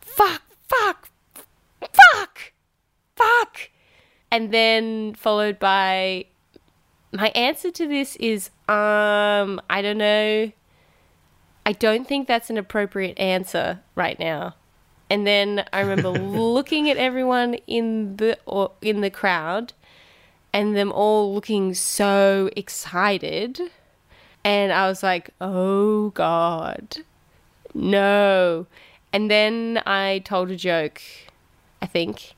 [0.00, 1.08] fuck, fuck,
[1.80, 2.52] fuck,
[3.14, 3.70] fuck.
[4.30, 6.26] And then followed by
[7.12, 10.52] my answer to this is um I don't know.
[11.64, 14.54] I don't think that's an appropriate answer right now.
[15.10, 19.72] And then I remember looking at everyone in the or in the crowd
[20.52, 23.60] and them all looking so excited
[24.44, 26.98] and I was like, "Oh god.
[27.74, 28.66] No."
[29.12, 31.00] And then I told a joke,
[31.80, 32.34] I think.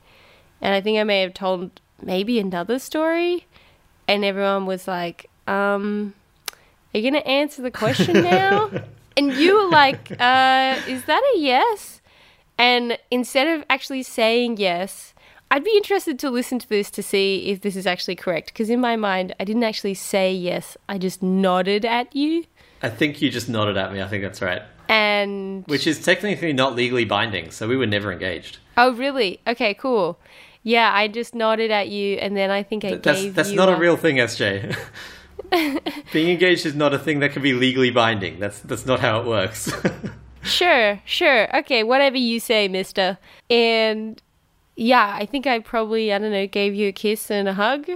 [0.61, 3.45] And I think I may have told maybe another story
[4.11, 6.13] and everyone was like, um,
[6.93, 8.69] are you going to answer the question now?
[9.17, 12.01] and you were like, uh, is that a yes?
[12.57, 15.13] And instead of actually saying yes,
[15.49, 18.47] I'd be interested to listen to this to see if this is actually correct.
[18.47, 22.43] Because in my mind, I didn't actually say yes, I just nodded at you.
[22.83, 24.01] I think you just nodded at me.
[24.01, 24.61] I think that's right.
[24.89, 25.65] And.
[25.67, 28.57] Which is technically not legally binding, so we were never engaged.
[28.75, 29.39] Oh, really?
[29.47, 30.19] Okay, cool.
[30.63, 33.55] Yeah, I just nodded at you, and then I think I That's gave that's you
[33.55, 34.77] not a a- real thing, SJ.
[36.13, 38.39] Being engaged is not a thing that can be legally binding.
[38.39, 39.71] That's that's not how it works.
[40.43, 41.55] Sure, sure.
[41.59, 43.19] Okay, whatever you say, mister.
[43.49, 44.19] And
[44.75, 47.87] yeah, I think I probably, I don't know, gave you a kiss and a hug.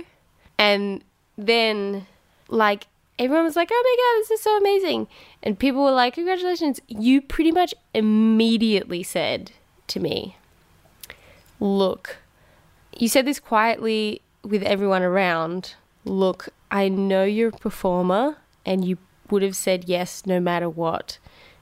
[0.60, 1.04] And
[1.40, 2.06] then,
[2.48, 2.86] like,
[3.18, 5.08] everyone was like, oh my god, this is so amazing.
[5.42, 6.80] And people were like, congratulations.
[6.88, 9.52] You pretty much immediately said
[9.88, 10.38] to me,
[11.60, 12.18] look,
[12.96, 15.76] you said this quietly with everyone around.
[16.04, 18.98] Look, I know you're a performer and you
[19.30, 21.18] would have said yes no matter what.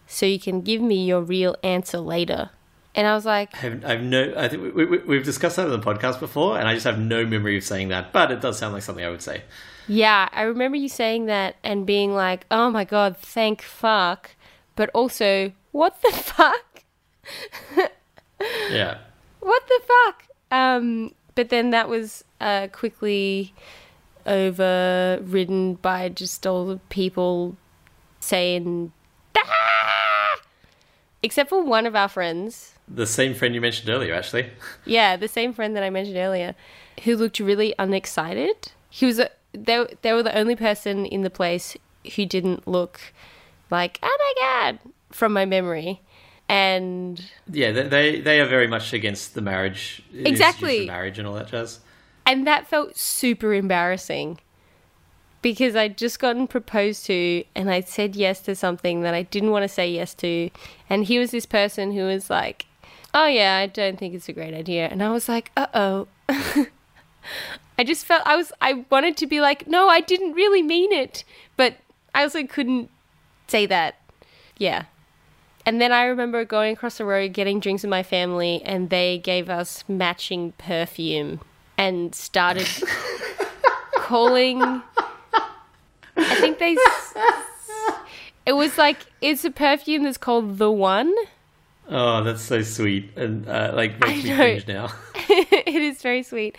[0.06, 2.50] So you can give me your real answer later.
[2.96, 4.34] And I was like, I have, I have no.
[4.38, 7.00] I think we, we, we've discussed that on the podcast before, and I just have
[7.00, 8.14] no memory of saying that.
[8.14, 9.44] But it does sound like something I would say.
[9.88, 14.36] yeah, I remember you saying that and being like, oh my god, thank fuck.
[14.76, 16.84] But also, what the fuck?
[18.70, 18.98] Yeah.
[19.40, 20.24] what the fuck?
[20.52, 23.54] Um, but then that was uh, quickly
[24.26, 27.58] overridden by just all the people
[28.20, 28.92] saying,
[29.38, 30.40] "Ah!"
[31.22, 32.76] except for one of our friends.
[32.88, 34.50] The same friend you mentioned earlier, actually.
[34.86, 36.56] Yeah, the same friend that I mentioned earlier,
[37.04, 38.72] who looked really unexcited.
[38.90, 41.78] He was a, they, they were the only person in the place
[42.16, 43.00] who didn't look
[43.72, 44.80] like, oh my god,
[45.12, 46.02] from my memory.
[46.54, 47.20] And
[47.52, 50.86] Yeah, they they, they are very much against the marriage, Exactly.
[50.86, 51.80] marriage, and all that jazz.
[52.28, 54.40] and that felt super embarrassing
[55.42, 59.52] because I'd just gotten proposed to and I'd said yes to something that I didn't
[59.52, 60.50] want to say yes to.
[60.90, 62.66] And he was this person who was like,
[63.14, 64.88] oh yeah, I don't think it's a great idea.
[64.88, 66.08] And I was like, uh oh.
[67.78, 70.92] I just felt I was I wanted to be like, no, I didn't really mean
[70.94, 71.24] it,
[71.58, 71.78] but
[72.14, 72.90] I also couldn't
[73.48, 73.96] say that.
[74.58, 74.84] Yeah.
[75.66, 79.18] And then I remember going across the road, getting drinks with my family, and they
[79.20, 81.40] gave us matching perfume
[81.78, 82.68] and started
[83.96, 84.62] calling.
[84.62, 86.74] I think they.
[86.76, 87.14] s-
[88.46, 91.14] It was like it's a perfume that's called the One.
[91.90, 94.90] Oh, that's so sweet, and uh, like makes me cringe now.
[95.16, 96.58] it is very sweet.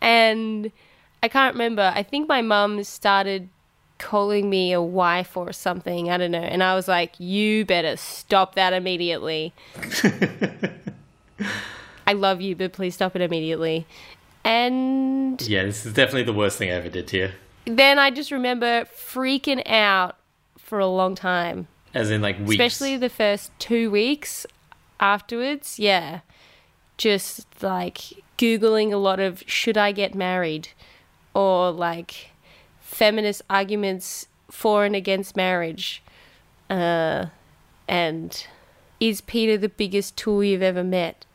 [0.00, 0.72] And
[1.22, 1.92] I can't remember.
[1.94, 3.48] I think my mum started
[3.98, 6.10] calling me a wife or something.
[6.10, 6.38] I don't know.
[6.38, 9.52] And I was like, you better stop that immediately.
[12.06, 13.86] I love you, but please stop it immediately.
[14.44, 17.30] And yeah, this is definitely the worst thing I ever did to you.
[17.64, 20.16] then I just remember freaking out
[20.58, 21.66] for a long time.
[21.94, 22.52] As in, like weeks.
[22.52, 24.44] especially the first two weeks
[25.00, 26.20] afterwards yeah
[26.98, 30.68] just like googling a lot of should i get married
[31.34, 32.30] or like
[32.86, 36.02] feminist arguments for and against marriage
[36.70, 37.26] uh,
[37.88, 38.46] and
[39.00, 41.26] is peter the biggest tool you've ever met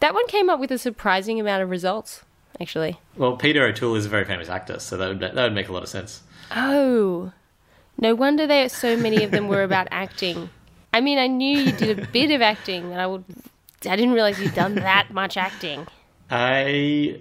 [0.00, 2.22] that one came up with a surprising amount of results
[2.60, 5.68] actually Well, Peter O'Toole is a very famous actor, so that would that would make
[5.68, 6.22] a lot of sense.
[6.50, 7.32] Oh,
[7.98, 10.48] no wonder there so many of them were about acting.
[10.92, 13.24] I mean, I knew you did a bit of acting, and I would.
[13.84, 15.86] I didn't realize you'd done that much acting.
[16.30, 17.20] I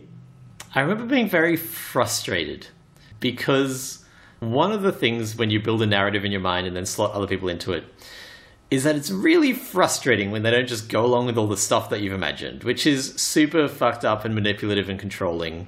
[0.74, 2.68] I remember being very frustrated
[3.20, 4.04] because
[4.40, 7.12] one of the things when you build a narrative in your mind and then slot
[7.12, 7.86] other people into it
[8.72, 11.90] is that it's really frustrating when they don't just go along with all the stuff
[11.90, 15.68] that you've imagined, which is super fucked up and manipulative and controlling.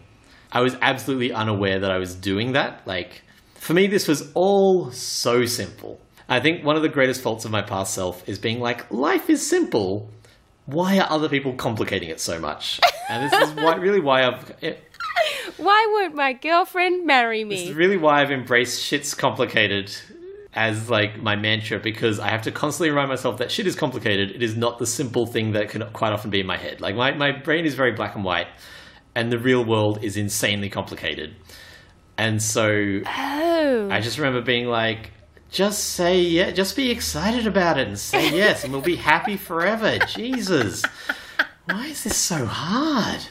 [0.52, 2.86] I was absolutely unaware that I was doing that.
[2.88, 3.22] Like,
[3.56, 6.00] for me, this was all so simple.
[6.28, 9.30] I think one of the greatest faults of my past self is being like, life
[9.30, 10.10] is simple.
[10.66, 12.80] Why are other people complicating it so much?
[13.10, 14.52] And this is why, really why I've
[15.58, 17.56] Why won't my girlfriend marry me?
[17.56, 19.96] this is really why I've embraced shit's complicated
[20.54, 24.32] as like my mantra because I have to constantly remind myself that shit is complicated.
[24.32, 26.82] It is not the simple thing that can quite often be in my head.
[26.82, 28.48] Like my, my brain is very black and white
[29.16, 31.36] and the real world is insanely complicated.
[32.18, 35.12] And so Oh, I just remember being like,
[35.50, 39.38] just say yeah, just be excited about it and say yes, and we'll be happy
[39.38, 39.98] forever.
[40.08, 40.84] Jesus,
[41.66, 43.22] why is this so hard?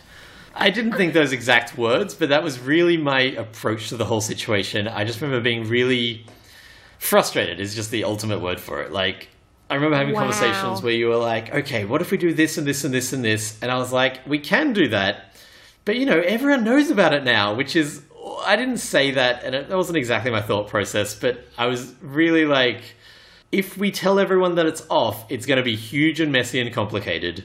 [0.58, 4.22] I didn't think those exact words, but that was really my approach to the whole
[4.22, 4.88] situation.
[4.88, 6.24] I just remember being really
[6.98, 8.90] frustrated, is just the ultimate word for it.
[8.90, 9.28] Like,
[9.68, 10.20] I remember having Wow.
[10.20, 13.12] conversations where you were like, okay, what if we do this and this and this
[13.12, 13.58] and this?
[13.60, 15.34] And I was like, we can do that,
[15.84, 18.02] but you know, everyone knows about it now, which is,
[18.44, 21.94] I didn't say that, and it, that wasn't exactly my thought process, but I was
[22.00, 22.80] really like,
[23.52, 26.72] if we tell everyone that it's off, it's going to be huge and messy and
[26.72, 27.44] complicated.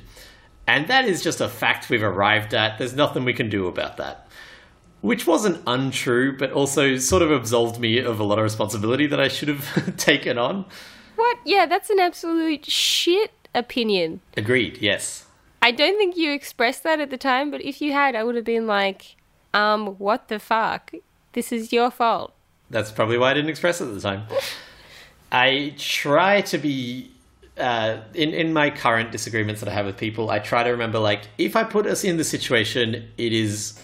[0.71, 2.77] And that is just a fact we've arrived at.
[2.77, 4.25] There's nothing we can do about that.
[5.01, 9.19] Which wasn't untrue, but also sort of absolved me of a lot of responsibility that
[9.19, 10.63] I should have taken on.
[11.17, 11.39] what?
[11.43, 14.21] Yeah, that's an absolute shit opinion.
[14.37, 15.25] Agreed, yes.
[15.61, 18.35] I don't think you expressed that at the time, but if you had, I would
[18.35, 19.17] have been like,
[19.53, 20.93] um, what the fuck?
[21.33, 22.33] This is your fault.
[22.69, 24.23] That's probably why I didn't express it at the time.
[25.33, 27.10] I try to be
[27.61, 30.29] uh, in in my current disagreements that I have with people.
[30.29, 33.79] I try to remember like if I put us in the situation, it is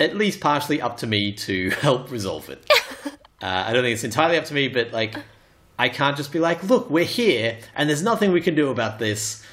[0.00, 2.68] at least partially up to me to help resolve it.
[3.06, 3.10] uh,
[3.40, 5.16] I don't think it's entirely up to me, but like
[5.78, 8.98] I can't just be like, look, we're here, and there's nothing we can do about
[8.98, 9.44] this.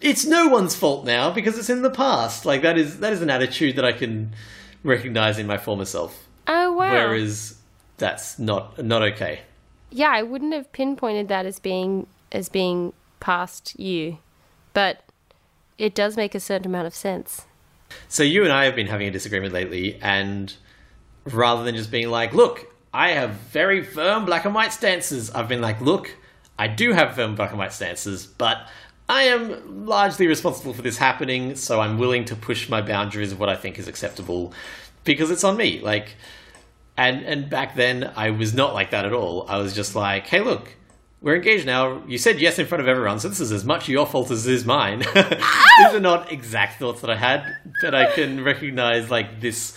[0.00, 2.44] It's no one's fault now because it's in the past.
[2.44, 4.34] Like that is that is an attitude that I can
[4.84, 6.28] recognize in my former self.
[6.46, 6.92] Oh wow.
[6.92, 7.58] Whereas
[7.96, 9.40] that's not not okay.
[9.90, 14.18] yeah, I wouldn't have pinpointed that as being as being past you,
[14.72, 15.02] but
[15.76, 17.46] it does make a certain amount of sense.
[18.08, 20.52] So you and I have been having a disagreement lately, and
[21.24, 25.48] rather than just being like, "Look, I have very firm black and white stances," I've
[25.48, 26.16] been like, "Look,
[26.58, 28.68] I do have firm black and white stances, but
[29.08, 33.40] I am largely responsible for this happening, so I'm willing to push my boundaries of
[33.40, 34.52] what I think is acceptable
[35.04, 36.16] because it's on me." Like,
[36.96, 39.46] and and back then I was not like that at all.
[39.48, 40.74] I was just like, "Hey, look."
[41.20, 42.02] We're engaged now.
[42.06, 44.46] You said yes in front of everyone, so this is as much your fault as
[44.46, 45.00] it is mine.
[45.14, 49.76] These are not exact thoughts that I had, but I can recognize like this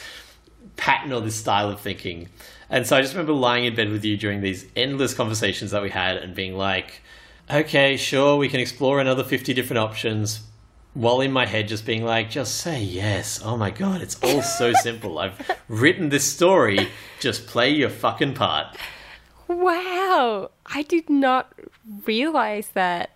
[0.78, 2.30] pattern or this style of thinking.
[2.70, 5.82] And so I just remember lying in bed with you during these endless conversations that
[5.82, 7.02] we had and being like,
[7.50, 10.42] okay, sure, we can explore another 50 different options.
[10.94, 13.42] While in my head, just being like, just say yes.
[13.44, 15.20] Oh my god, it's all so simple.
[15.20, 16.89] I've written this story.
[17.20, 18.78] Just play your fucking part.
[19.56, 21.54] Wow, I did not
[22.06, 23.12] realize that.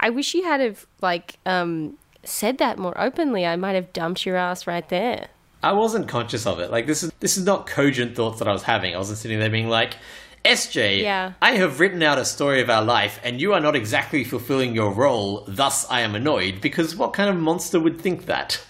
[0.00, 4.24] I wish you had have like um said that more openly, I might have dumped
[4.26, 5.28] your ass right there.
[5.62, 6.70] I wasn't conscious of it.
[6.70, 8.94] Like this is this is not cogent thoughts that I was having.
[8.94, 9.96] I wasn't sitting there being like,
[10.44, 11.32] SJ, Yeah.
[11.40, 14.74] I have written out a story of our life, and you are not exactly fulfilling
[14.74, 15.44] your role.
[15.48, 18.60] Thus, I am annoyed because what kind of monster would think that?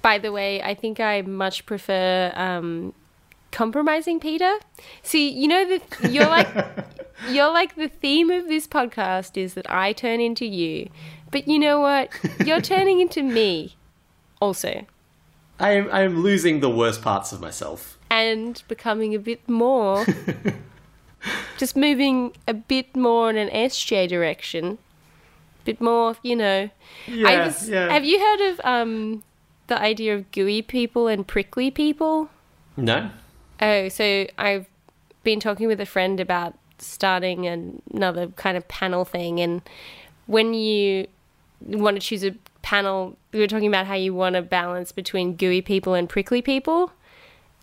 [0.00, 2.92] By the way, I think I much prefer um,
[3.54, 4.58] compromising Peter.
[5.02, 6.48] See, you know the you're like
[7.30, 10.90] you're like the theme of this podcast is that I turn into you,
[11.30, 12.10] but you know what?
[12.44, 13.76] You're turning into me,
[14.40, 14.84] also,
[15.60, 17.96] I am I am losing the worst parts of myself.
[18.10, 20.04] and becoming a bit more,
[21.58, 24.78] just moving a bit more in an SJ direction,
[25.64, 26.70] bit more, you know.
[27.08, 29.22] I was- Have you heard of um,
[29.68, 32.28] the idea of gooey people and prickly people?
[32.76, 33.10] No.
[33.64, 34.66] Oh, so I've
[35.22, 39.62] been talking with a friend about starting another kind of panel thing, and
[40.26, 41.06] when you
[41.62, 45.34] want to choose a panel, we were talking about how you want to balance between
[45.34, 46.92] gooey people and prickly people,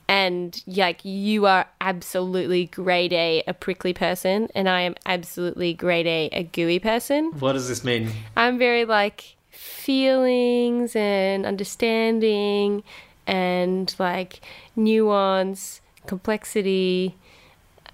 [0.08, 6.08] and like you are absolutely grade A a prickly person, and I am absolutely grade
[6.08, 7.32] A a gooey person.
[7.38, 8.10] What does this mean?
[8.36, 12.82] I'm very like feelings and understanding
[13.28, 14.41] and like
[14.76, 17.16] nuance, complexity,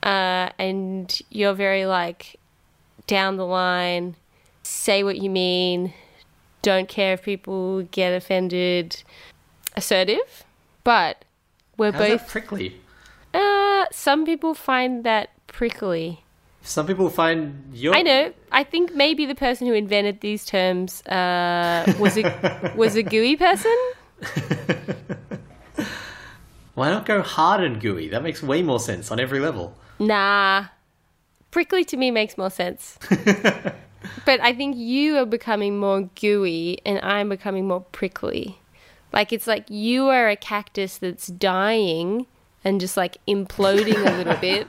[0.03, 2.37] uh, and you're very like
[3.07, 4.15] down the line,
[4.63, 5.93] say what you mean,
[6.61, 9.03] don't care if people get offended,
[9.75, 10.43] assertive,
[10.83, 11.23] but
[11.77, 12.21] we're How's both.
[12.21, 12.81] that prickly?
[13.33, 16.23] uh, some people find that prickly.
[16.61, 17.95] Some people find your.
[17.95, 18.33] I know.
[18.51, 23.37] I think maybe the person who invented these terms uh, was a was a gooey
[23.37, 23.75] person.
[26.77, 28.07] Why not go hard and gooey?
[28.07, 29.75] That makes way more sense on every level.
[29.97, 30.65] Nah,
[31.49, 32.99] prickly to me makes more sense.
[33.09, 38.59] but I think you are becoming more gooey, and I'm becoming more prickly.
[39.11, 42.27] Like it's like you are a cactus that's dying
[42.63, 44.67] and just like imploding a little bit,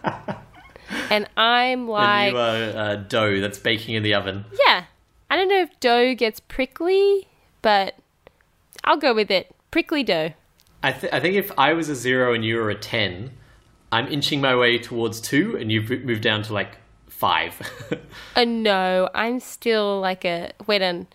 [1.10, 4.46] and I'm And like, you are uh, dough that's baking in the oven.
[4.66, 4.84] yeah.
[5.30, 7.28] I don't know if dough gets prickly,
[7.60, 7.96] but
[8.84, 9.54] I'll go with it.
[9.70, 10.32] Prickly dough.
[10.82, 13.32] I, th- I think if I was a zero and you were a ten,
[13.90, 16.76] I'm inching my way towards two, and you've moved down to like
[17.08, 17.54] five.
[18.36, 21.08] Uh, no, I'm still like a wait on.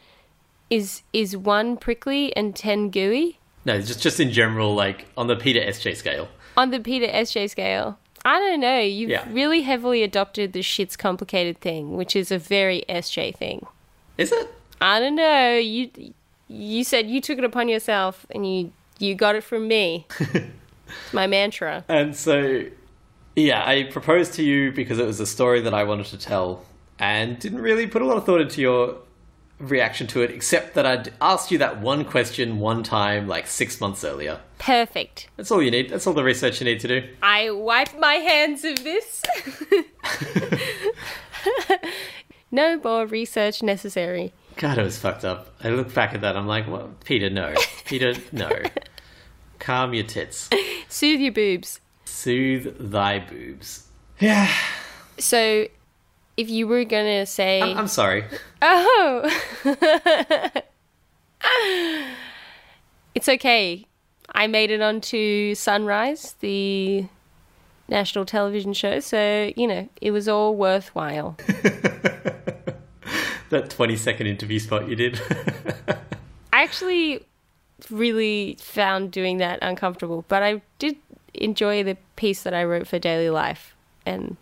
[0.69, 5.37] Is is one prickly and ten gooey no, just just in general, like on the
[5.37, 6.27] Peter SJ scale.
[6.57, 7.97] on the Peter SJ scale?
[8.25, 8.79] I don't know.
[8.79, 9.25] You've Yeah.
[9.31, 13.65] really heavily adopted the shit's complicated thing, which is a very SJ thing.
[14.17, 14.53] Is it?
[14.81, 15.57] I don't know.
[15.57, 15.89] You
[16.49, 20.07] you said you took it upon yourself, and you you got it from me.
[20.19, 20.45] it's
[21.13, 21.83] my mantra.
[21.87, 22.65] And so,
[23.35, 26.65] yeah, I proposed to you because it was a story that I wanted to tell,
[26.99, 28.97] and didn't really put a lot of thought into your
[29.59, 33.79] reaction to it, except that I'd asked you that one question one time, like six
[33.79, 34.39] months earlier.
[34.59, 35.29] Perfect.
[35.37, 35.89] That's all you need.
[35.89, 37.07] That's all the research you need to do.
[37.21, 39.23] I wipe my hands of this.
[42.51, 44.33] no more research necessary.
[44.57, 45.53] God, it was fucked up.
[45.63, 47.53] I look back at that, I'm like, well, Peter, no.
[47.85, 48.49] Peter, no.
[49.59, 50.49] Calm your tits.
[50.89, 51.79] Soothe your boobs.
[52.05, 53.87] Soothe thy boobs.
[54.19, 54.51] Yeah.
[55.17, 55.67] So,
[56.37, 58.25] if you were gonna say, I'm, I'm sorry.
[58.61, 59.29] oh,
[63.15, 63.85] it's okay.
[64.33, 67.05] I made it onto Sunrise, the
[67.87, 71.37] national television show, so you know it was all worthwhile.
[73.53, 75.21] That 20 second interview spot you did.
[76.51, 77.23] I actually
[77.91, 80.97] really found doing that uncomfortable, but I did
[81.35, 83.75] enjoy the piece that I wrote for Daily Life,
[84.07, 84.37] and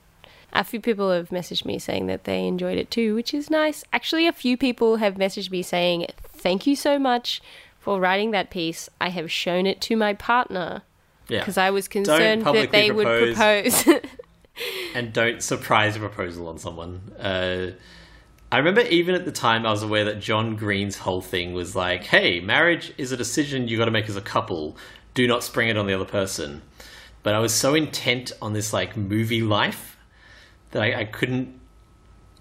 [0.54, 3.84] a few people have messaged me saying that they enjoyed it too, which is nice.
[3.92, 7.42] Actually, a few people have messaged me saying, Thank you so much
[7.82, 8.90] for writing that piece.
[9.02, 10.84] I have shown it to my partner
[11.28, 11.40] yeah.
[11.40, 13.84] because I was concerned that they would propose.
[13.84, 14.10] propose.
[14.96, 17.12] and don't surprise a proposal on someone.
[17.20, 17.72] Uh,
[18.52, 21.76] I remember even at the time I was aware that John Green's whole thing was
[21.76, 24.76] like, hey, marriage is a decision you got to make as a couple.
[25.14, 26.62] Do not spring it on the other person.
[27.24, 29.98] But I was so intent on this like movie life
[30.72, 31.60] that I, I couldn't.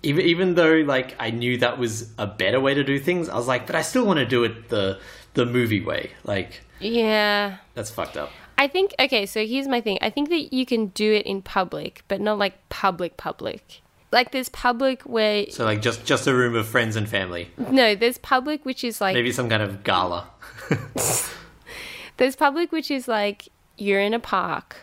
[0.03, 3.37] Even even though like I knew that was a better way to do things, I
[3.37, 4.99] was like, but I still want to do it the
[5.35, 6.13] the movie way.
[6.25, 7.59] Like yeah.
[7.75, 8.31] that's fucked up.
[8.59, 9.99] I think, okay, so here's my thing.
[10.03, 13.81] I think that you can do it in public, but not like public, public.
[14.13, 17.95] Like there's public where, So like just just a room of friends and family, no,
[17.95, 20.29] there's public which is like, maybe some kind of gala.
[22.17, 23.49] there's public which is like
[23.79, 24.77] you're in a park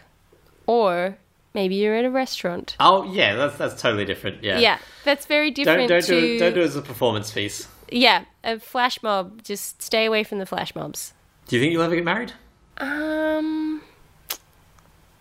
[0.66, 1.18] or
[1.54, 2.76] maybe you're at a restaurant.
[2.80, 4.44] Oh yeah, that's that's totally different.
[4.44, 4.60] Yeah.
[4.60, 6.08] Yeah, that's very Don't different don't to.
[6.22, 7.68] do it, don't do it as a performance piece.
[7.92, 9.44] yeah, a flash mob.
[9.44, 11.14] Just stay away from the flash mobs.
[11.48, 12.34] Do you think you'll ever get married?
[12.78, 13.82] Um,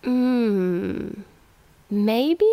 [0.03, 1.23] mm,
[1.89, 2.45] maybe.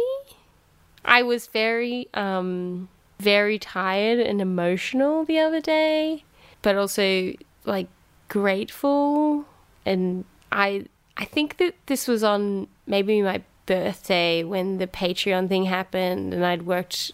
[1.04, 2.88] I was very, um,
[3.20, 6.24] very tired and emotional the other day,
[6.62, 7.34] but also
[7.64, 7.88] like
[8.28, 9.44] grateful.
[9.84, 10.86] And I,
[11.16, 16.44] I think that this was on maybe my birthday when the Patreon thing happened, and
[16.44, 17.12] I'd worked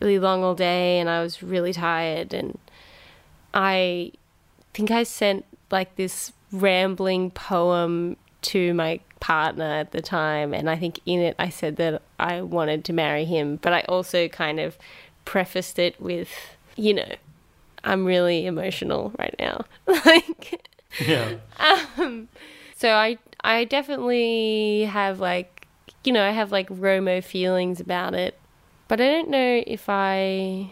[0.00, 2.58] really long all day, and I was really tired, and
[3.54, 4.12] I
[4.74, 10.76] think I sent like this rambling poem to my partner at the time and I
[10.76, 14.60] think in it I said that I wanted to marry him but I also kind
[14.60, 14.76] of
[15.24, 16.28] prefaced it with
[16.76, 17.14] you know
[17.82, 20.68] I'm really emotional right now like
[21.06, 21.36] Yeah.
[21.58, 22.28] um
[22.76, 25.66] so I I definitely have like
[26.04, 28.38] you know I have like Romo feelings about it
[28.88, 30.70] but I don't know if I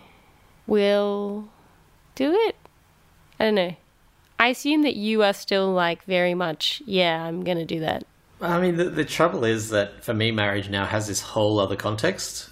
[0.67, 1.49] will
[2.15, 2.57] do it
[3.41, 3.75] I don't know
[4.39, 8.05] I assume that you are still like very much, yeah, I'm going to do that.
[8.41, 11.77] I mean, the, the trouble is that for me, marriage now has this whole other
[11.77, 12.51] context.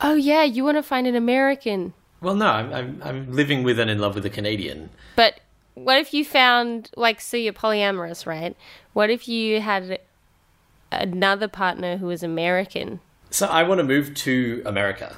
[0.00, 1.94] Oh, yeah, you want to find an American.
[2.20, 4.90] Well, no, I'm, I'm, I'm living with and in love with a Canadian.
[5.16, 5.40] But
[5.74, 8.56] what if you found, like, so you're polyamorous, right?
[8.92, 10.00] What if you had
[10.92, 13.00] another partner who was American?
[13.30, 15.16] So I want to move to America,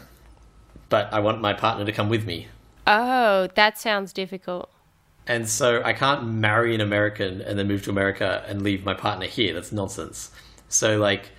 [0.88, 2.48] but I want my partner to come with me.
[2.86, 4.70] Oh, that sounds difficult.
[5.26, 8.94] And so I can't marry an American and then move to America and leave my
[8.94, 9.54] partner here.
[9.54, 10.30] That's nonsense.
[10.68, 11.30] So like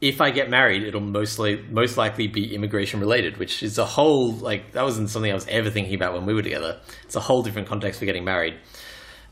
[0.00, 4.32] if I get married, it'll mostly most likely be immigration related, which is a whole
[4.32, 6.80] like that wasn't something I was ever thinking about when we were together.
[7.04, 8.54] It's a whole different context for getting married.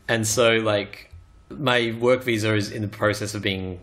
[0.07, 1.11] And so like
[1.49, 3.79] my work visa is in the process of being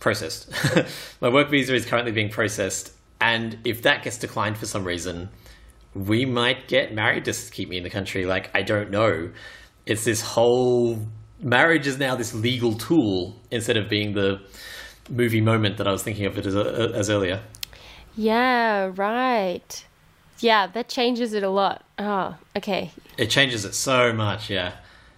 [0.00, 0.50] processed.
[1.20, 5.28] my work visa is currently being processed and if that gets declined for some reason,
[6.06, 8.24] we might get married to keep me in the country.
[8.26, 9.30] Like I don't know
[9.88, 10.98] it's this whole
[11.40, 14.38] marriage is now this legal tool instead of being the
[15.08, 17.40] movie moment that I was thinking of it as, uh, as earlier.
[18.14, 19.86] Yeah, right.
[20.40, 21.84] Yeah, that changes it a lot.
[21.98, 22.92] Oh, okay.
[23.16, 24.76] It changes it so much, yeah.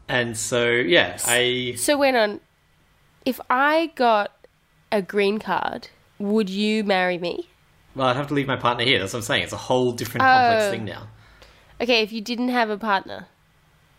[0.08, 1.74] And so, yeah, I.
[1.76, 2.40] So, wait on.
[3.26, 4.30] If I got
[4.92, 7.49] a green card, would you marry me?
[7.94, 8.98] Well, I'd have to leave my partner here.
[8.98, 9.42] That's what I'm saying.
[9.44, 10.70] It's a whole different complex Oh.
[10.70, 11.08] thing now.
[11.80, 13.26] Okay, if you didn't have a partner,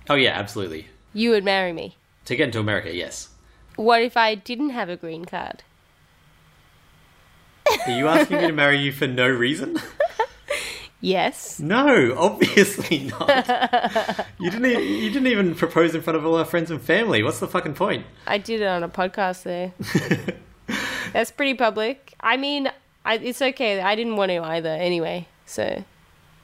[0.10, 0.88] Oh, yeah, absolutely.
[1.14, 1.98] you would marry me.
[2.26, 3.30] To get into America, yes.
[3.76, 5.64] What if I didn't have a green card?
[7.88, 9.78] Are you asking me to marry you for no reason?
[11.04, 11.60] Yes.
[11.60, 14.28] No, obviously not.
[14.38, 14.68] you didn't.
[14.68, 17.24] e- You didn't even propose in front of all our friends and family.
[17.24, 18.06] What's the fucking point?
[18.28, 19.74] I did it on a podcast there.
[21.12, 22.14] That's pretty public.
[22.20, 22.70] I mean,
[23.06, 23.82] I, it's okay.
[23.82, 25.84] I didn't want to either anyway, so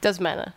[0.02, 0.54] doesn't matter.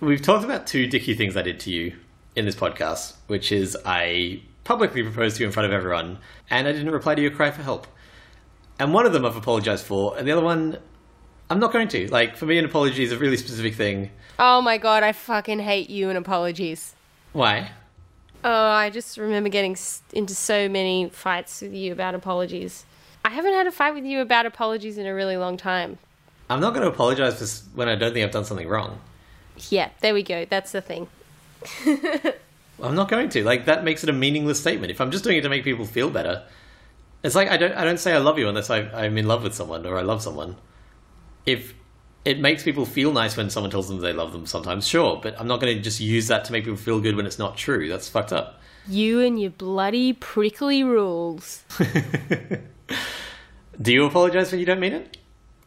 [0.00, 1.96] We've talked about two dicky things I did to you
[2.34, 6.18] in this podcast, which is I publicly proposed to you in front of everyone,
[6.50, 7.86] and I didn't reply to your cry for help.
[8.78, 10.78] And one of them I've apologized for, and the other one
[11.50, 12.08] I'm not going to.
[12.10, 14.10] Like, for me, an apology is a really specific thing.
[14.38, 16.94] Oh my god, I fucking hate you and apologies.
[17.32, 17.72] Why?
[18.42, 19.76] Oh, I just remember getting
[20.14, 22.86] into so many fights with you about apologies.
[23.24, 25.98] I haven't had a fight with you about apologies in a really long time.
[26.50, 29.00] I'm not going to apologize for when I don't think I've done something wrong.
[29.70, 30.44] Yeah, there we go.
[30.44, 31.08] That's the thing.
[32.82, 33.44] I'm not going to.
[33.44, 34.90] Like, that makes it a meaningless statement.
[34.90, 36.42] If I'm just doing it to make people feel better,
[37.22, 37.72] it's like I don't.
[37.74, 40.02] I don't say I love you unless I, I'm in love with someone or I
[40.02, 40.56] love someone.
[41.46, 41.74] If
[42.24, 45.38] it makes people feel nice when someone tells them they love them, sometimes sure, but
[45.40, 47.56] I'm not going to just use that to make people feel good when it's not
[47.56, 47.88] true.
[47.88, 48.60] That's fucked up.
[48.88, 51.64] You and your bloody prickly rules.
[53.80, 55.16] Do you apologize when you don't mean it?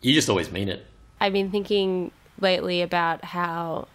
[0.02, 0.86] You just always mean it.
[1.20, 3.88] I've been thinking lately about how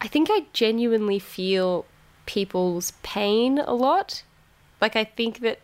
[0.00, 1.84] I think I genuinely feel
[2.26, 4.22] people's pain a lot.
[4.80, 5.60] Like, I think that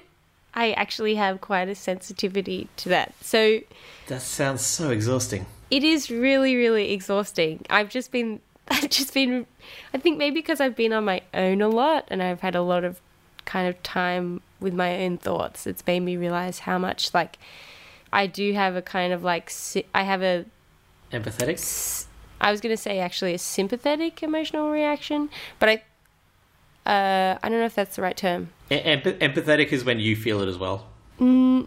[0.54, 3.14] I actually have quite a sensitivity to that.
[3.20, 3.60] So
[4.06, 5.46] That sounds so exhausting.
[5.70, 7.64] it is really, really exhausting.
[7.68, 9.46] I've just been, I've just been,
[9.92, 12.62] I think maybe because I've been on my own a lot and I've had a
[12.62, 13.00] lot of
[13.44, 17.38] kind of time with my own thoughts, it's made me realize how much, like,
[18.12, 19.52] I do have a kind of like,
[19.94, 20.44] I have a
[21.12, 22.06] Empathetic?
[22.40, 25.82] I was going to say actually a sympathetic emotional reaction, but I
[26.86, 28.50] uh, I don't know if that's the right term.
[28.70, 30.86] Empath- empathetic is when you feel it as well.
[31.20, 31.66] Mm,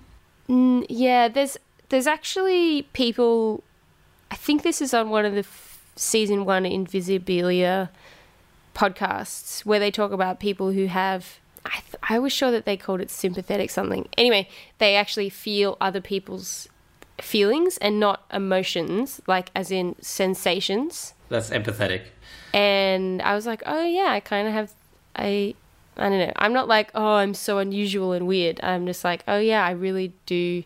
[0.89, 1.57] yeah, there's
[1.89, 3.63] there's actually people.
[4.31, 7.89] I think this is on one of the f- season one Invisibilia
[8.73, 11.39] podcasts where they talk about people who have.
[11.66, 14.07] I, th- I was sure that they called it sympathetic something.
[14.18, 14.49] Anyway,
[14.80, 16.68] they actually feel other people's
[17.22, 21.14] feelings and not emotions, like as in sensations.
[21.30, 22.01] That's empathetic.
[22.53, 24.74] And I was like, oh yeah, I kind of have,
[25.16, 25.55] I,
[25.97, 26.34] I don't know.
[26.36, 28.59] I'm not like, oh, I'm so unusual and weird.
[28.61, 30.64] I'm just like, oh yeah, I really do,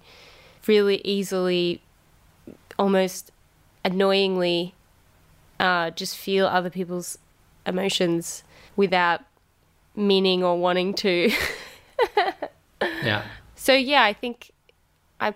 [0.65, 1.81] really easily,
[2.79, 3.31] almost
[3.85, 4.73] annoyingly,
[5.59, 7.17] uh, just feel other people's
[7.65, 8.43] emotions
[8.75, 9.21] without
[9.97, 11.31] meaning or wanting to.
[12.81, 13.23] Yeah.
[13.55, 14.51] So yeah, I think
[15.19, 15.33] I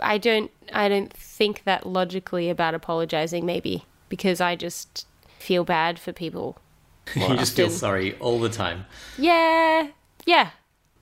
[0.00, 5.06] I don't I don't think that logically about apologizing maybe because I just
[5.38, 6.58] feel bad for people.
[7.14, 8.84] you just feel sorry all the time.
[9.16, 9.88] Yeah.
[10.26, 10.50] Yeah.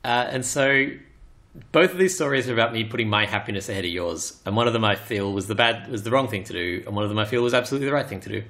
[0.05, 0.89] Uh, and so
[1.73, 4.41] both of these stories are about me putting my happiness ahead of yours.
[4.47, 6.85] And one of them I feel was the bad was the wrong thing to do,
[6.87, 8.45] and one of them I feel was absolutely the right thing to do.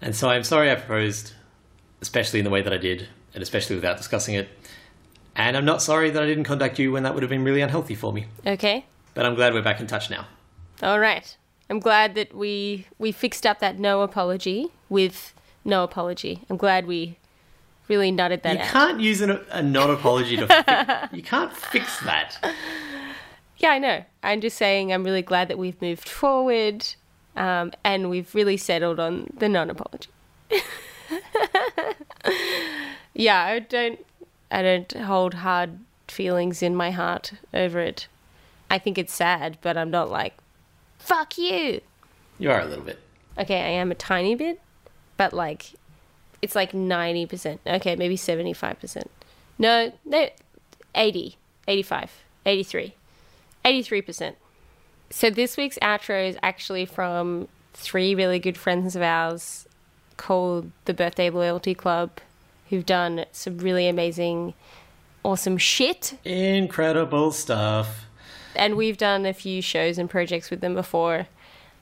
[0.00, 1.32] And so I'm sorry I proposed,
[2.02, 4.48] especially in the way that I did, and especially without discussing it.
[5.36, 7.60] And I'm not sorry that I didn't contact you when that would have been really
[7.60, 8.24] unhealthy for me.
[8.46, 8.86] Okay.
[9.14, 10.26] But I'm glad we're back in touch now.
[10.82, 11.36] All right.
[11.68, 15.34] I'm glad that we we fixed up that no apology with
[15.64, 16.42] no apology.
[16.48, 17.18] I'm glad we
[17.88, 18.66] really nutted that You out.
[18.68, 20.46] can't use an, a non-apology to.
[20.46, 22.38] Fi- you can't fix that.
[23.58, 24.04] Yeah, I know.
[24.22, 26.86] I'm just saying I'm really glad that we've moved forward
[27.36, 30.08] um, and we've really settled on the non apology.
[33.16, 34.04] yeah, I don't
[34.50, 38.06] I don't hold hard feelings in my heart over it.
[38.70, 40.34] I think it's sad, but I'm not like
[40.98, 41.80] fuck you.
[42.38, 42.98] You are a little bit.
[43.38, 44.60] Okay, I am a tiny bit,
[45.16, 45.72] but like
[46.42, 47.58] it's like 90%.
[47.66, 49.04] Okay, maybe 75%.
[49.58, 50.28] No, no
[50.94, 51.36] 80,
[51.66, 52.12] 85,
[52.44, 52.94] 83.
[53.64, 54.34] 83%.
[55.10, 59.66] So this week's outro is actually from three really good friends of ours
[60.16, 62.10] called the Birthday Loyalty Club
[62.68, 64.54] who've done some really amazing
[65.24, 68.06] awesome shit Incredible stuff.
[68.54, 71.26] and we've done a few shows and projects with them before.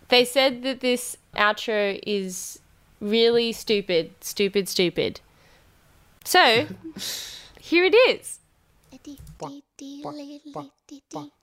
[0.08, 2.58] They said that this outro is
[3.00, 5.20] really stupid, stupid, stupid.
[6.24, 6.66] So,
[7.60, 8.38] here it is.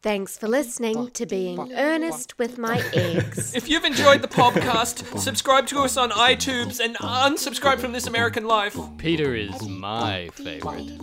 [0.01, 3.53] Thanks for listening to Being Earnest with My Eggs.
[3.53, 8.45] If you've enjoyed the podcast, subscribe to us on iTunes and unsubscribe from This American
[8.45, 8.77] Life.
[8.97, 10.97] Peter is my favorite.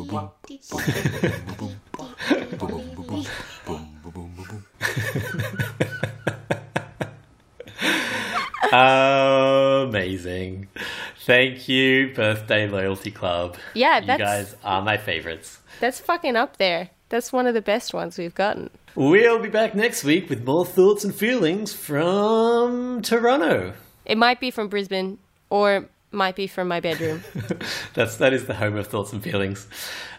[9.38, 10.68] Amazing.
[11.24, 13.56] Thank you, Birthday Loyalty Club.
[13.74, 15.58] Yeah, you that's- guys are my favorites.
[15.80, 16.90] That's fucking up there.
[17.08, 18.70] That's one of the best ones we've gotten.
[18.94, 23.72] We'll be back next week with more thoughts and feelings from Toronto.
[24.04, 25.18] It might be from Brisbane
[25.50, 27.22] or it might be from my bedroom.
[27.94, 29.66] That's that is the home of thoughts and feelings.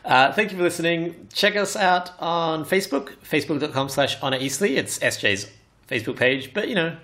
[0.06, 1.28] Uh, thank you for listening.
[1.34, 4.78] Check us out on Facebook, facebook.com slash Honor Eastly.
[4.78, 5.52] It's SJ's
[5.88, 6.98] Facebook page, but you know,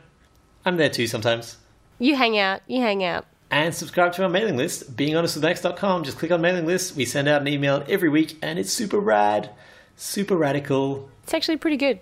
[0.65, 1.57] I'm there too sometimes.
[1.99, 3.25] you hang out, you hang out.
[3.51, 6.03] And subscribe to our mailing list, beinghonestwithmyex.com.
[6.03, 6.95] Just click on mailing list.
[6.95, 9.51] We send out an email every week, and it's super rad,
[9.95, 11.09] super radical.
[11.23, 11.99] It's actually pretty good.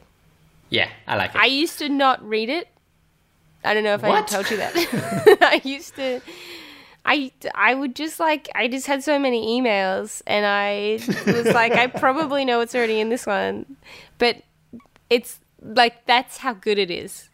[0.69, 1.37] Yeah, I like it.
[1.41, 2.67] I used to not read it.
[3.63, 4.27] I don't know if I What?
[4.27, 4.73] told you that.
[5.41, 6.19] I used to.
[7.05, 10.99] I I would just like I just had so many emails and I
[11.31, 13.77] was like I probably know what's already in this one,
[14.17, 14.37] but
[15.09, 17.29] it's like that's how good it is.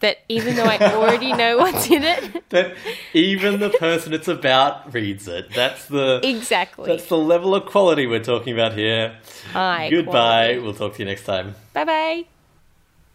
[0.00, 2.74] That even though I already know what's in it, that
[3.12, 5.52] even the person it's about reads it.
[5.54, 6.86] That's the exactly.
[6.86, 9.18] that's the level of quality we're talking about here.
[9.52, 10.10] High Goodbye.
[10.10, 10.58] quality.
[10.60, 11.54] We'll talk to you next time.
[11.74, 12.39] Bye bye.